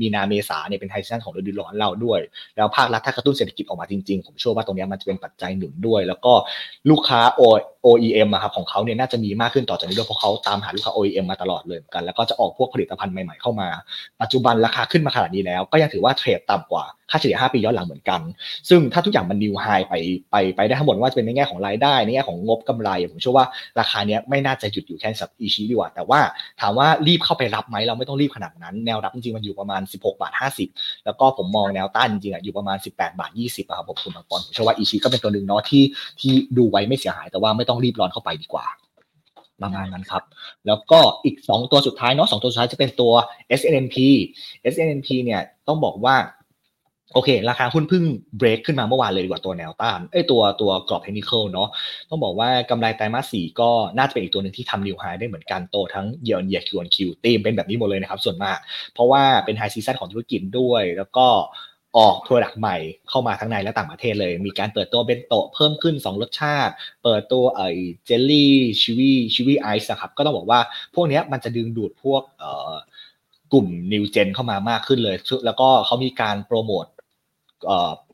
[0.00, 2.20] มีนาเมษาเนี่ยเป็น high season ของฤดูร้อนเราด้วย
[2.56, 6.32] แล้วภาครัฐถ้ากระตุ้นเศรษฐกิจออกมาจริงๆ ผมเชื่อว่าตรงนี้มันจะเป็นปัจจัยหนุนด้วย แล้วก็
[6.90, 7.42] ลูกค้า O
[7.88, 13.68] OEM อะครับของเขาเนี่ยน่าจะมีมากขึ้นต่อจากนี้ด้วยเพราะเขาตามหาลูกค้า OEM มาตลอดเลยเหมือนกัน แล้วก็จะออกพวกผลิตภัณฑ์ใหม่ๆเข้ามา
[14.22, 18.20] ปัจจุบันราคาขึ้นมาขนาดนี้แล้ว ก็ยังถือว่าเทรดต่ำกว่าค่าเฉลี่ย5ปีย้อนหลังเหมือนกัน
[18.68, 19.94] ซึ่งถ้าทุกอย่างมันนิวไฮไป
[20.30, 23.46] ไปไปได้ทั้งหมดว่าจะเป็นในแง่ของรายได้ในแง่ของงบกำไร ผมเชื่อว่า
[23.80, 26.20] ราคาเนี้ยไม่น่าจะหยุดอยู่แค่สับอีชีดีกว่า แต่ว่า
[26.60, 30.32] ถามว่ารีบเข้าไปรับไหมเราไม่ต้องรีบขนาดนั้น แนวรับจริงๆมันอยู่ประมาณ 16 บาท
[30.68, 35.82] 50 แล้วก็ผมมองแนวต้านจริงๆอะอยู่ประมาณ 18 บาท 20อะครับผมคุณบางปอนผมเชื่อว่าอีชีก็เป็นตัวหนึ่งเนาะที่
[36.20, 38.66] ที่ดูไว้ไม่เสียหายแต่ว่าไม่ต้องรีบร้อนเข้าไปดีกว่า
[39.62, 40.22] ประมาณนั้นครับ
[40.66, 43.12] แล้วก็อีก 2 ตัวสุดท้ายเนาะสองตัวสุดท้ายจะเป็นตัว
[43.60, 43.96] S&P
[44.72, 46.16] S&P เนี่ยต้องบอกว่า
[47.14, 48.04] โอเค ราคาหุ้นเพิ่ง
[48.38, 51.68] เบรกขึ้นมาเมื่อวานเลยดีกว่าตัวแนวต้านเอ้ตัวตัวกรอบเทคนิคเนาะ
[52.10, 58.58] ต้องบอกว่ากำไรไตรมาสสี่ก็น่าจะเป็นอีกตัวหนึ่งที่ทำ new high ได้เหมือนกันโตทั้ง YoY QoQ theme เป็นแบบนี้หมดเลยนะครับส่วนมาก
[58.94, 61.26] เพราะว่าเป็น high season ของธุรกิจด้วย แล้วก็
[61.96, 62.76] ออก product ใหม่
[63.08, 66.72] เข้ามาทั้งในและต่างประเทศเลย มีการเปิดตัวเบนโตะเพิ่มขึ้น 2 รสชาติ
[67.02, 67.62] เปิดตัวไอ
[68.04, 70.60] เจลลี่ชิวีชิวีไอซ์ครับก็ต้องบอกว่า
[70.94, 72.74] พวกนี้มันจะดึงดูดพวกเอ่อ
[73.52, 76.86] กลุ่ม New Gen เข้ามามากขึ้นเลย แล้วก็เขามีการโปรโมท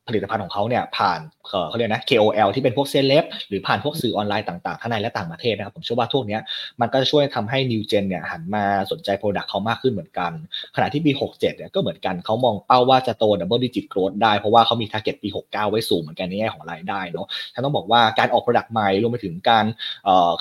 [0.08, 1.20] ผลิตภัณฑ์ของเขาเนี่ยผ่าน
[1.68, 6.38] เขาเรียกนะ KOL ที่เป็นพวกเซเลบหรือผ่านพวกสื่อออนไลน์ต่างๆ ทั้งในและต่างประเทศนะครับ ผมเชื่อว่าพวกนี้
[6.80, 10.32] มันก็จะช่วยทำให้ New Gen เนี่ยหันมาสนใจ Product เขามากขึ้นเหมือนกัน
[10.76, 19.64] ขณะที่ปี 67เนี่ยก็เหมือนกันเขามองเป้าว่าจะโต Double Digit Growth ได้ เพราะว่าเขามี Target ปี 69 ไว้สูงเหมือนกันในแง่ของรายได้เนาะฉันต้องบอกว่าการออก Product ใหม่รวมไปถึงการ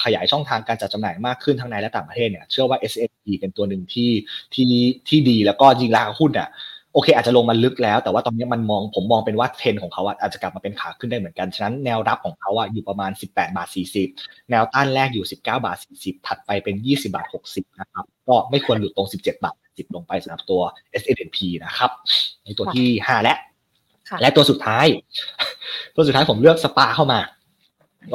[0.04, 4.12] ขยายช่องทางการจัดจำหน่ายมากขึ้นทั้งในและต่างประเทศเนี่ยเชื่อว่า SME เป็นตัวหนึ่งที่
[4.54, 4.65] ที่
[5.10, 6.49] ที่ดีแล้วก็จริงราคาหุ้นอะ
[6.93, 13.67] โอเค อาจจะลงมาลึกแล้ว แต่ว่าตอนนี้มันมองผมมองเป็นว่าเทรนของเขาอาจจะกลับมาเป็นขาขึ้นได้เหมือนกัน ฉะนั้นแนวรับของเขาอะอยู่ประมาณ 18 บาท
[14.10, 20.62] 40 แนวต้านแรกอยู่ 19 บาท 40 ถัดไปเป็น 20 บาท 60 นะครับ ก็ไม่ควรหลุดตรง 17 บาท 10 ลงไปสำหรับตัว
[21.01, 21.91] S&P นะครับ
[22.43, 23.36] ในตัวที่ 5 และ
[24.21, 24.86] และตัวสุดท้าย
[25.95, 27.19] ตัวสุดท้ายผมเลือกสปาเข้ามา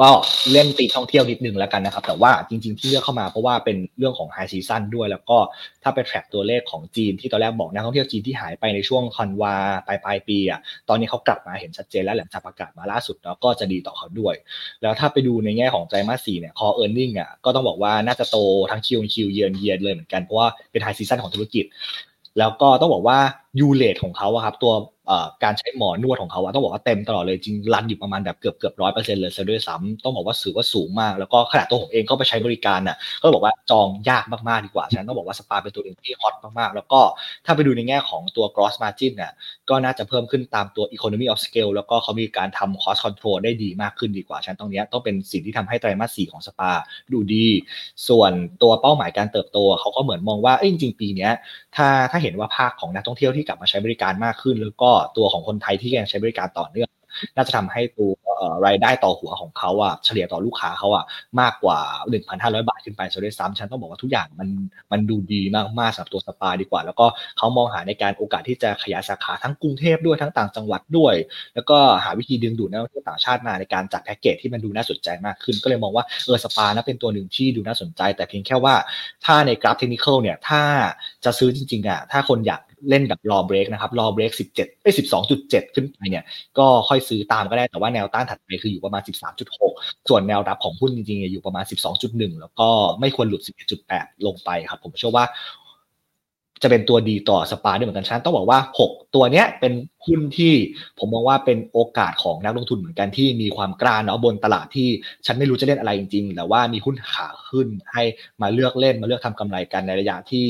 [0.01, 0.09] ก็
[0.51, 5.37] เล่นตีท่องเที่ยวนิดนึงแล้วกันนะครับ แต่ว่าจริง ๆ ที่เลือกเข้ามาเพราะว่าเป็นเรื่องของ high season ด้วย แล้วก็
[5.83, 9.55] ถ้าไป track ตัวเลขของจีนที่ตอนแรกบอกนักท่องเที่ยวจีนที่หายไปในช่วงคันวา
[9.87, 14.35] ปลายปลายปีอะตอนนี้เขากลับมาเห็นชัดเจนแล้วหลังจากประกาศมาล่าสุดแล้วก็จะดีต่อเขาด้วย
[14.81, 18.37] แล้วถ้าไปดูในแง่ของไตรมาสสี่เนี่ย core earning อะก็ต้องบอกว่าน่าจะโต
[18.71, 21.65] ทั้ง QoQ YoY เลยเหมือนกันเพราะว่าเป็น high season ของธุรกิจ
[22.39, 23.19] แล้วก็ต้องบอกว่า
[23.59, 24.73] U-rate ของเขาครับตัว
[25.43, 37.01] การใช้หมอนวดของเขาอะต้องบอกว่าเต็มตลอดเลยจริง run อยู่ประมาณแบบเกือบเกือบร้อยเปอร์เซ็นต์เลยซะด้วยซ้ำต้องบอกว่าสื่อว่าสูงมาก แล้วก็ขนาดตัวผมเองก็ไปใช้บริการน่ะก็บอกว่าจองยากมากๆดีกว่าฉะนั้นต้องบอกว่าสปาเป็นตัวหนึ่งที่ hot มากๆ แล้วก็
[37.45, 39.33] ถ้าไปดูในแง่ของตัว gross margin น่ะ
[39.69, 46.71] ก็น่าจะเพิ่มขึ้นตามตัว economy of scale แล้วก็เขามีการทำ cost control ได้ดีมากขึ้นดีกว่าฉะนั้นตรงนี้ต้องเป็นสิ่งที่ทำให้ไตรมาสสี่ของสปา
[47.13, 47.47] ดูดี
[48.07, 51.29] ส่วนตัวเป้าหมายการเติบโตเขาก็เหมือนมองว่าจริงๆปีนี้
[51.75, 56.89] ถ้าถ้าเห็นว่าภาคของนักท่องเที่ยวที่กลับมาใช้บริการมากขึ้นแล้วก็ตัวของคนไทยที่ยังใช้บริการต่อเนื่อง
[57.35, 58.11] น่าจะทำให้ตัว
[58.65, 61.05] รายได้ต่อหัวของเขาอะเฉลี่ยต่อลูกค้าเขาอะ
[61.41, 61.79] มากกว่า
[62.19, 64.49] 1,500 บาทขึ้นไปซะด้วยซ้ำฉันต้องบอกว่าทุกอย่างมัน
[64.91, 65.41] มันดูดี
[65.79, 67.05] มากๆสำหรับตัวสปาดีกว่า แล้วก็
[67.37, 71.15] เขามองหาในการโอกาสที่จะขยายสาขาทั้งกรุงเทพด้วยทั้งต่างจังหวัดด้วย
[71.55, 78.75] แล้วก็หาวิธีดึงดูดนักท่องเที่ยวต่างชาติมาในการจัดแพ็กเกจที่มันดูน่าสนใจมากขึ้น ก็เลยมองว่าเออสปานะเป็นตัวหนึ่งที่ดูน่าสนใจ แต่เพียงแค่ว่า
[79.25, 80.61] ถ้าในกราฟเทคนิคเนี่ยถ้า
[81.25, 84.93] จะซื้อจริงๆอะถ้าคนอยาก เล่นแบบรอเบรกนะครับรอเบรก17เอ้ย
[85.33, 86.23] 12.7ขึ้นไปเนี่ย
[86.57, 89.01] ก็ค่อยซื้อตามก็ได้แต่ว่าแนวต้านถัดไปคืออยู่ประมาณ
[89.55, 91.65] 13.6ส่วนแนวรับของหุ้นจริงๆอยู่ประมาณ
[92.01, 93.41] 12.1แล้วก็ไม่ควรหลุด
[93.83, 95.25] 11.8ลงไปครับผมเชื่อว่า
[96.63, 99.73] จะเป็นตัวดีต่อสปาด้วยเหมือนกันฉันต้องบอกว่า 6 ตัวเนี้ยเป็น
[100.05, 100.53] หุ้นที่
[100.99, 104.87] ผมมองว่าเป็นโอกาสของนักลงทุนเหมือนกันที่มีความกล้าเนาะบนตลาดที่
[105.25, 108.03] ฉันไม่รู้จะเล่นอะไรจริงๆแต่ว่ามีหุ้นขาขึ้นให้
[108.41, 110.47] มาเลือกเล่นมาเลือกทำกำไรกันในระยะที่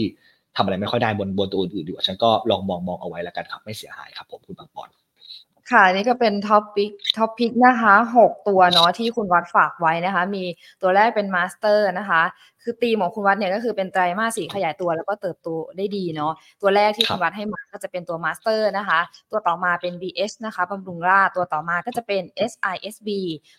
[0.57, 4.89] ทำอะไรไม่ค่อยได้บนบนตัวอื่นๆดีกว่าฉันก็ลองมองมองเอาไว้แล้วกันครับไม่เสียหายครับ ผมคุณบางปอน
[5.71, 10.43] ค่ะนี่ก็เป็น top pick top pick นะคะหกตัวเนาะที่คุณวัดฝากไว้นะคะ มี
[10.81, 12.21] ตัวแรกเป็นมาสเตอร์นะคะ
[12.63, 16.31] คือตีมของคุณวัดเนี่ยก็คือเป็นไตรมาสสี่ขยายตัวแล้วก็เติบโตได้ดีเนาะ
[16.61, 18.99] ตัวแรกที่คุณวัดให้มาก็จะเป็นตัวมาสเตอร์นะคะ
[19.31, 23.09] ตัวต่อมาเป็น BS นะคะบำรุงราตัวต่อมาก็จะเป็น SISB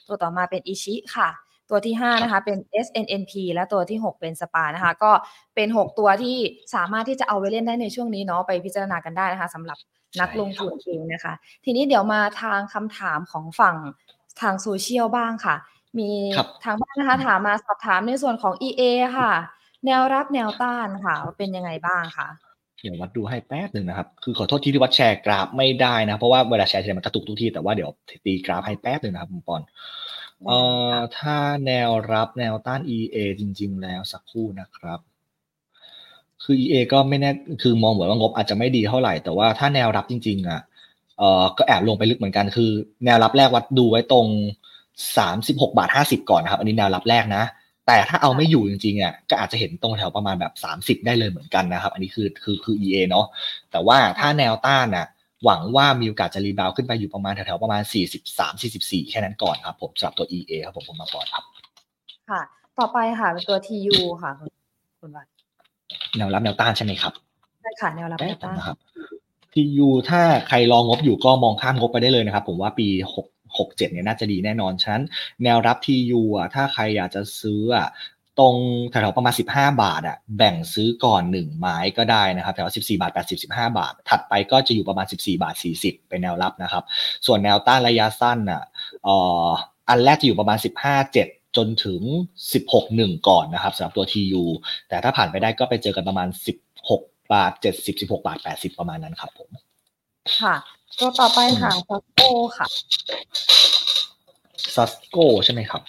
[0.09, 1.31] ตัวต่อมาเป็นอิชิค่ะ
[1.71, 5.13] ตัวที่ 5 นะคะ เป็น SNNP และตัวที่ 6 เป็นสปานะคะ ก็
[5.55, 6.37] เป็น 6 ตัวที่
[6.75, 9.79] สามารถที่จะเอาไว้เล่นได้ในช่วงนี้เนาะไปพิจารณากันได้นะคะสำหรับ
[10.21, 11.33] นักลงทุนเองนะคะ
[11.65, 13.77] ทีนี้เดี๋ยวมาทางคำถามของฝั่ง
[14.41, 15.57] ทางโซเชียลบ้างค่ะ
[15.99, 16.11] มี
[16.65, 18.83] ทางบ้านนะคะถามมาสอบถามในส่วนของ EA
[19.19, 19.33] ค่ะ
[19.87, 22.29] แนวรับแนวต้านค่ะเป็นยังไงบ้างคะ
[22.81, 27.91] เดี๋ยววัดดูให้แป๊บหนึ่งนะครับ คือขอโทษที่ที่วัดแชร์กราฟไม่ได้นะ เพราะว่าเวลาแชร์มันกระตุกทุกที่ แต่ว่าเดี๋ยว
[28.25, 29.63] ตีกราฟให้แป๊บหนึ่งนะครับคุณปอน
[30.47, 30.59] เอ่
[30.93, 35.01] อถ้าแนวรับแนวต้าน EA จริง ๆ แล้วสักครู่นะครับ
[36.45, 37.31] คือ EA ก็ไม่แน่
[37.63, 40.61] คือมองเหมือนว่างบอาจจะไม่ดีเท่าไหร่ แต่ว่าถ้าแนวรับจริง ๆ อะ
[41.19, 42.71] เอ่อ ก็แอบลงไปลึกเหมือนกัน คือ
[43.05, 44.27] แนวรับแรกวัดดูไว้ตรง
[45.07, 47.45] 36บาท50ก่อนนะครับ อันนี้แนวรับแรกนะ
[47.91, 50.53] แต่ถ้าเอาไม่อยู่จริงๆอะก็อาจจะเห็นตรงแถวประมาณแบบ
[51.01, 53.27] 30 ได้เลยเหมือนกันนะครับ อันนี้คือคือคือ EA เนาะ
[53.71, 55.07] แต่ว่าถ้าแนวต้านอะ
[55.45, 57.83] หวังว่ามีโอกาสจะรีบาวขึ้นไปอยู่ประมาณแถวๆประมาณ
[58.27, 61.45] 43 44 แค่นั้นก่อนครับผมสำหรับตัว EA ครับผมผมมาก่อนครับ
[62.31, 62.41] ค่ะ
[62.79, 64.49] ต่อไปค่ะเป็นตัว TU ค่ะคุณ
[65.01, 65.27] คุณวัด
[66.17, 67.13] แนวรับแนวต้านใช่ไหมครับ
[67.63, 68.79] ใช่ค่ะแนวรับแนวต้านนะครับ
[69.55, 75.05] TU ถ้าใครรองงบอยู่ก็มองข้ามงบไปได้เลยนะครับ ผมว่าปี6 67เนี่ยน่าจะดีแน่นอนฉะนั้น
[75.45, 77.89] แนวรับ TU อะถ้าใครอยากจะซื้ออะ
[78.39, 78.57] ตรง
[78.91, 83.47] แถวๆประมาณ 15 บาทอะแบ่งซื้อก่อน 1 ไม้ก็ได้นะครับแถว14 บาท 80 15
[83.79, 86.85] บาท ถัดไปก็จะอยู่ประมาณ 14 บาท 40 เป็นแนวรับนะครับ
[87.27, 88.63] ส่วนแนวต้านระยะสั้นอะ
[89.89, 92.03] อันแรกจะอยู่ประมาณ 15 7จนถึง
[92.65, 94.45] 16 1 ก่อนนะครับสำหรับตัว TU
[94.89, 96.29] แต่ถ้าผ่านไปได้ก็ไปเจอกันประมาณ
[96.79, 99.49] 16 บาท 70 16 บาท 80 ประมาณนั้นครับผม
[100.39, 100.57] ค่ะ
[100.99, 102.23] ตัวต่อไปค่ะซัสโก
[102.59, 102.67] ค่ะ
[104.75, 105.83] ซัสโกใช่ไหมครับ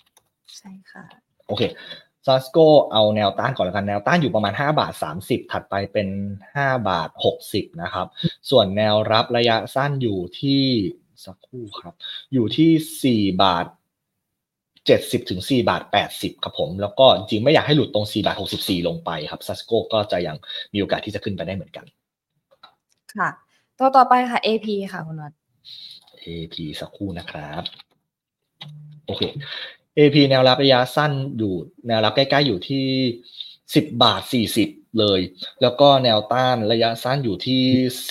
[0.58, 1.04] ใช่ค่ะ
[1.47, 1.64] โอเค
[2.28, 2.58] ซัสโก
[2.91, 4.93] เอาแนวต้านก่อนแล้วกัน แนวต้านอยู่ประมาณ 5 บาท
[5.24, 6.08] 30 ถัดไปเป็น
[6.49, 7.10] 5 บาท
[7.45, 8.08] 60 นะครับ
[8.49, 10.64] ส่วนแนวรับระยะสั้นอยู่ที่
[11.26, 11.93] สักครู่ครับ
[12.34, 13.66] อยู่ที่ 4 บาท
[14.88, 15.82] 70ถึง4บาท
[16.14, 20.38] 80 ครับผม แล้วก็จริงไม่อยากให้หลุดตรง 4 บาท 64 ลงไปครับซัสโกก็จะยัง
[20.74, 21.86] มีโอกาสที่จะขึ้นไปได้เหมือนกัน
[23.16, 23.30] ค่ะ
[23.82, 25.34] ตัวต่อไปค่ะ AP ค่ะคุณวัด
[26.25, 27.63] AP สักครู่นะครับ
[29.05, 29.21] โอเค
[29.97, 31.53] AP แนวรับระยะสั้นอยู่
[31.88, 32.86] แนวรับใกล้ๆอยู่ที่
[33.45, 34.21] 10บาท
[34.61, 35.19] 40เลย
[35.61, 37.61] แล้วก็แนวต้านระยะสั้นอยู่ที่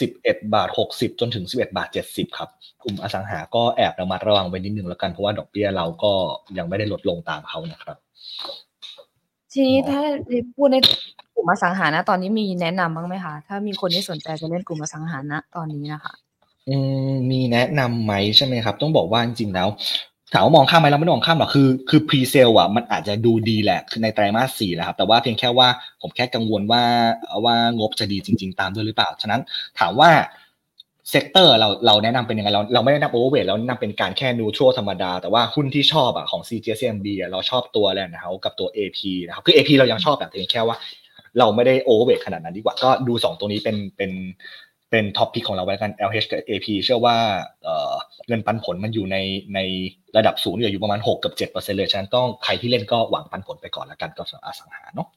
[0.00, 2.48] 11บาท60จนถึง11บาท70ครับ
[2.82, 6.12] กลุ่มอสังหาก็แอบระมัดระวังไว้นิดนึงแล้วกันเพราะว่าดอกเบี้ยเราก็
[6.58, 7.96] ยังไม่ได้ลดลงตามเขานะครับ
[9.52, 10.00] ทีนี้ถ้า
[10.56, 10.76] พูดใน
[11.34, 16.14] กลุ่มอสังหานะตอนนี้มีแนะนำบ้างไหมคะ ถ้ามีคนที่สนใจจะเล่นกลุ่มอสังหานะตอนนี้นะคะ
[16.68, 16.76] อื
[17.10, 19.68] มมีแนะนำไหมใช่ไหมครับ ต้องบอกว่าจริงๆแล้ว
[20.32, 25.68] ถามว่ามองข้ามไหมเราไม่ได้มองข้ามหรอกคือคือ presale อะมันอาจจะดูดีแหละคือในไตรมาสสี่แหละครับแต่ว่าเพียงแค่ว่า
[26.02, 26.82] ผมแค่กังวลว่า
[27.44, 29.40] ว่างบจะดีจริง ๆ ตามด้วยหรือเปล่า ฉะนั้น
[29.78, 30.10] ถามว่า
[31.10, 40.76] sector เราเราแนะนำเป็นยังไงเราเราไม่ได้แนะนำ overweight เราแนะนำเป็นการแค่ neutral ธรรมดา แต่ว่าหุ้นที่ชอบอะของ CGS-CIMB อะเราชอบตัวแลนด์เฮาส์กับตัว AP นะครับคือ AP เรายังชอบแบบเพียงแค่ว่า
[41.38, 44.12] เราไม่ได้ overweight ขนาดนั้นดีกว่า ก็ดูสองตัวนี้เป็นเป็น
[44.90, 47.16] เป็นท็อปพิกของเราไว้กัน LH กับ AP เชื่อว่า
[47.62, 47.92] เอ่อ
[48.28, 49.16] เงินปันผลมันอยู่ใน
[49.54, 49.58] ใน
[50.16, 55.08] ระดับสูงอยู่ประมาณ6กับ7เปอร์เซ็นต์เลยฉะนั้นต้องใครที่เล่นก็หวังปันผลไปก่อนแล้วกันก็สำหรับอสังหาเนาะ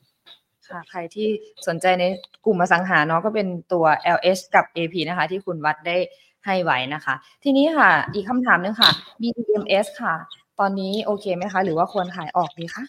[0.74, 1.28] ค่ะ ใครที่
[1.68, 2.06] สนใจใน
[2.46, 3.86] กลุ่มอสังหาเนาะก็เป็นตัว
[4.18, 5.98] LH กับ AP นะคะ ที่คุณวัดได้
[6.46, 10.16] ให้ไว้นะคะ ทีนี้ค่ะ อีกคำถามหนึงค่ะ BDMs ค่ะ
[10.60, 12.84] ตอนนี้โอเคไหมคะ หรือว่าควรขายออกดีคะ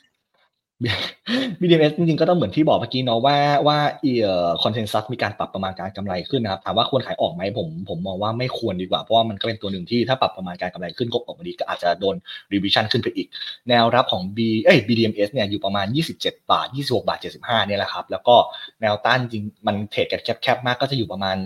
[1.60, 12.16] BDMs จริงๆก็ต้องเหมือนที่บอกเมื่อกี้เนาะว่าว่าเอ่อ consensus มีการปรับประมาณการกำไรขึ้นนะครับถามว่าควรขายออกไหมผมผมมองว่าไม่ควรดีกว่า เพราะว่ามันก็เป็นตัวหนึ่งที่ถ้าปรับประมาณการกำไรขึ้นก็ออกมาดีก็อาจจะโดน
[12.52, 13.28] revision ขึ้นไปอีก
[13.68, 18.36] แนวรับของ B เอ้ย BDMS เนี่ยอยู่ประมาณ 27 บาท 26 บาท 75เนี่ยแหละครับ แล้วก็
[18.80, 21.36] แนวต้านจริงมัน trade กันแคบๆมากก็จะอยู่ประมาณ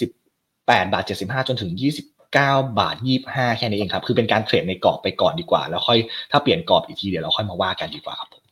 [0.00, 5.98] 28บาท75 จนถึง20 9 บาท 25 แค่นี้เองครับ คือเป็นการ trade ในกรอบไปก่อนดีกว่า แล้วค่อย
[6.30, 8.42] ถ้าเปลี่ยนกรอบอีกทีเดี๋ยวเราค่อยมาว่ากันดีกว่าครับผม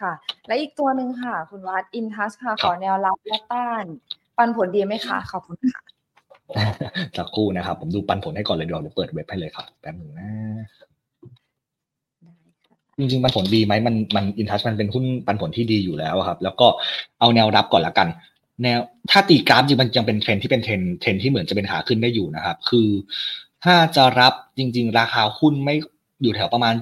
[0.00, 0.12] ค่ะ
[0.46, 3.84] และอีกตัวหนึ่งค่ะ คุณวัดอินทัชค่ะคขรับอแนวรับและต้าน
[4.36, 5.80] ปันผลดีไหมคะขอบคุณค่ะ
[7.16, 10.28] สักครู่นะครับ ผมดูปันผลให้ก่อนเลยเดี๋ยวเดี๋ยวเปิดเว็บให้เลยครับแป๊บหนึงนะ
[12.98, 16.66] จริงๆปันผลดีไหมมันมันอินทัชมันเป็นหุ้นปันผลที่ดีอยู่แล้วอะครับ แล้วก็
[17.20, 18.08] เอาแนวรับก่อนละกัน
[18.62, 18.80] แนว
[19.10, 22.88] ถ้าตีกราฟจริงมันยังเป็นเทรนที่เป็น trend trend ที่เหมือนจะเป็นขาขึ้นได้อยู่นะครับ คือ
[23.64, 25.76] ถ้าจะรับจริง ๆ ราคาหุ้นไม่
[26.22, 26.74] อยู่แถวประมาณ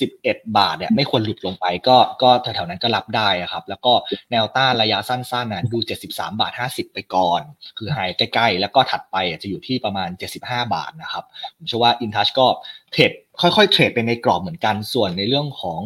[0.00, 3.92] 71 บาทเนี่ยไม่ควรหลุดลงไปก็ก็แถวๆนั้นก็รับได้ครับ แล้วก็
[4.30, 5.78] แนวต้านระยะสั้นๆนะดู
[6.10, 7.40] 73 บาท 50 ไปก่อน
[7.78, 10.08] คือไฮใกล้ๆ แล้วก็ถัดไปจะอยู่ที่ประมาณ
[10.42, 11.24] 75 บาทนะครับ
[11.56, 12.46] ผมเชื่อว่าอินทัชก็
[12.92, 15.80] เทรดค่อยๆ เทรดเป็นในกรอบเหมือนกันส่วนในเรื่องของ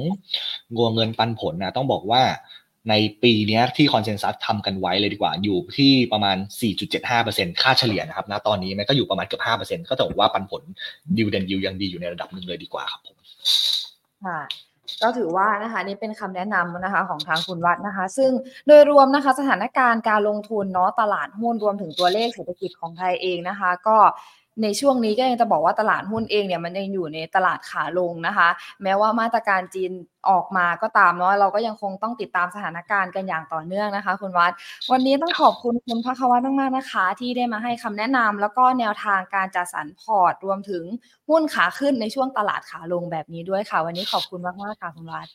[0.74, 2.22] งัวเงินปันผลนะต้องบอกว่า
[2.90, 6.36] ในปีนี้ที่คอนเซนแซสทำกันไว้เลยดีกว่าอยู่ที่ประมาณ
[6.98, 9.42] 4.75%ค่าเฉลี่ยนะครับณตอนนี้มันก็อยู่ประมาณเกือบ
[9.82, 10.62] 5%ก็ถือว่าปันผล
[11.16, 13.16] ดิวเดนยิวยังดีอยู่ในระดับหนึ่งเลยดีกว่าครับผม
[14.26, 14.40] ค่ะ
[15.02, 18.30] ก็ถือว่านะคะนี่เป็นคำแนะนำนะคะของทางคุณวัดนะคะ ซึ่ง
[18.66, 23.96] โดยรวมนะคะสถานการณ์การลงทุนเนาะตลาดหุ้นรวมถึงตัวเลขเศรษฐกิจของไทยเองนะคะ ก็
[24.62, 28.48] ในช่วงนี้ก็ยังจะบอกว่าตลาดหุ้นเองเนี่ยมันยังอยู่ในตลาดขาลงนะคะ
[28.82, 29.92] แม้ว่ามาตรการจีน
[30.30, 34.52] ออกมาก็ตามเนาะเราก็ยังคงต้องติดตามสถานการณ์กันอย่างต่อเนื่องนะคะ คุณวัด
[34.92, 40.84] วันนี้ต้องขอบคุณคุณพักวัฒน์มากๆนะคะ ที่ได้มาให้คำแนะนำแล้วก็แนวทางการจัดสรรพอร์ตรวมถึง
[41.28, 45.28] หุ้นขาขึ้นในช่วงตลาดขาลงแบบนี้ด้วยค่ะ วันนี้ขอบคุณมากๆค่ะคุณวัด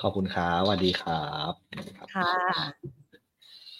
[0.00, 1.52] ขอบคุณครับสวัสดีครับ
[2.12, 2.90] ค่ะ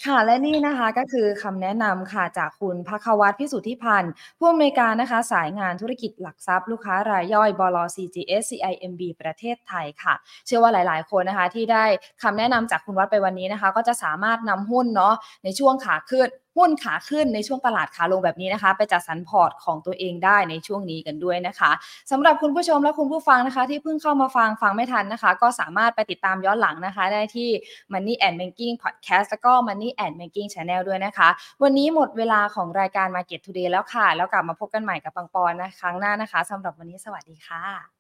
[0.07, 10.14] ค่ะและนี่นะคะก็คือคำแนะนำค่ะจากคุณภควัตรพิสุทธิพันธ์ผู้อำนวยการนะคะสายงานธุรกิจหลักทรัพย์ลูกค้ารายย่อยบล CGS CIMB ประเทศไทยค่ะ
[10.46, 11.84] เชื่อว่าหลาย ๆ คนนะคะที่ได้
[12.22, 21.70] คำแนะนำจากคุณวัดไปวันนี้นะคะ ก็จะสามารถนำหุ้นเนาะในช่วงขาขึ้นหุ้นขาขึ้นในช่วงตลาดขาลงแบบนี้นะคะ ไปจัดสรรพอร์ตของตัวเองได้ในช่วงนี้กันด้วยนะคะ
[22.11, 27.48] สำหรับคุณผู้ชมและคุณผู้ฟังนะคะ ที่เพิ่งเข้ามาฟังฟังไม่ทันนะคะ ก็สามารถไปติดตามย้อนหลังนะคะ ได้ที่
[27.92, 31.28] Money and Banking Podcast แล้วก็ Money and Banking Channel ด้วยนะคะ
[31.62, 37.99] วันนี้หมดเวลาของรายการ Market Today แล้วค่ะ แล้วกลับมาพบกันใหม่กับปังปอนนะครั้งหน้านะคะสำหรับวันนี้สวัสดีค่ะ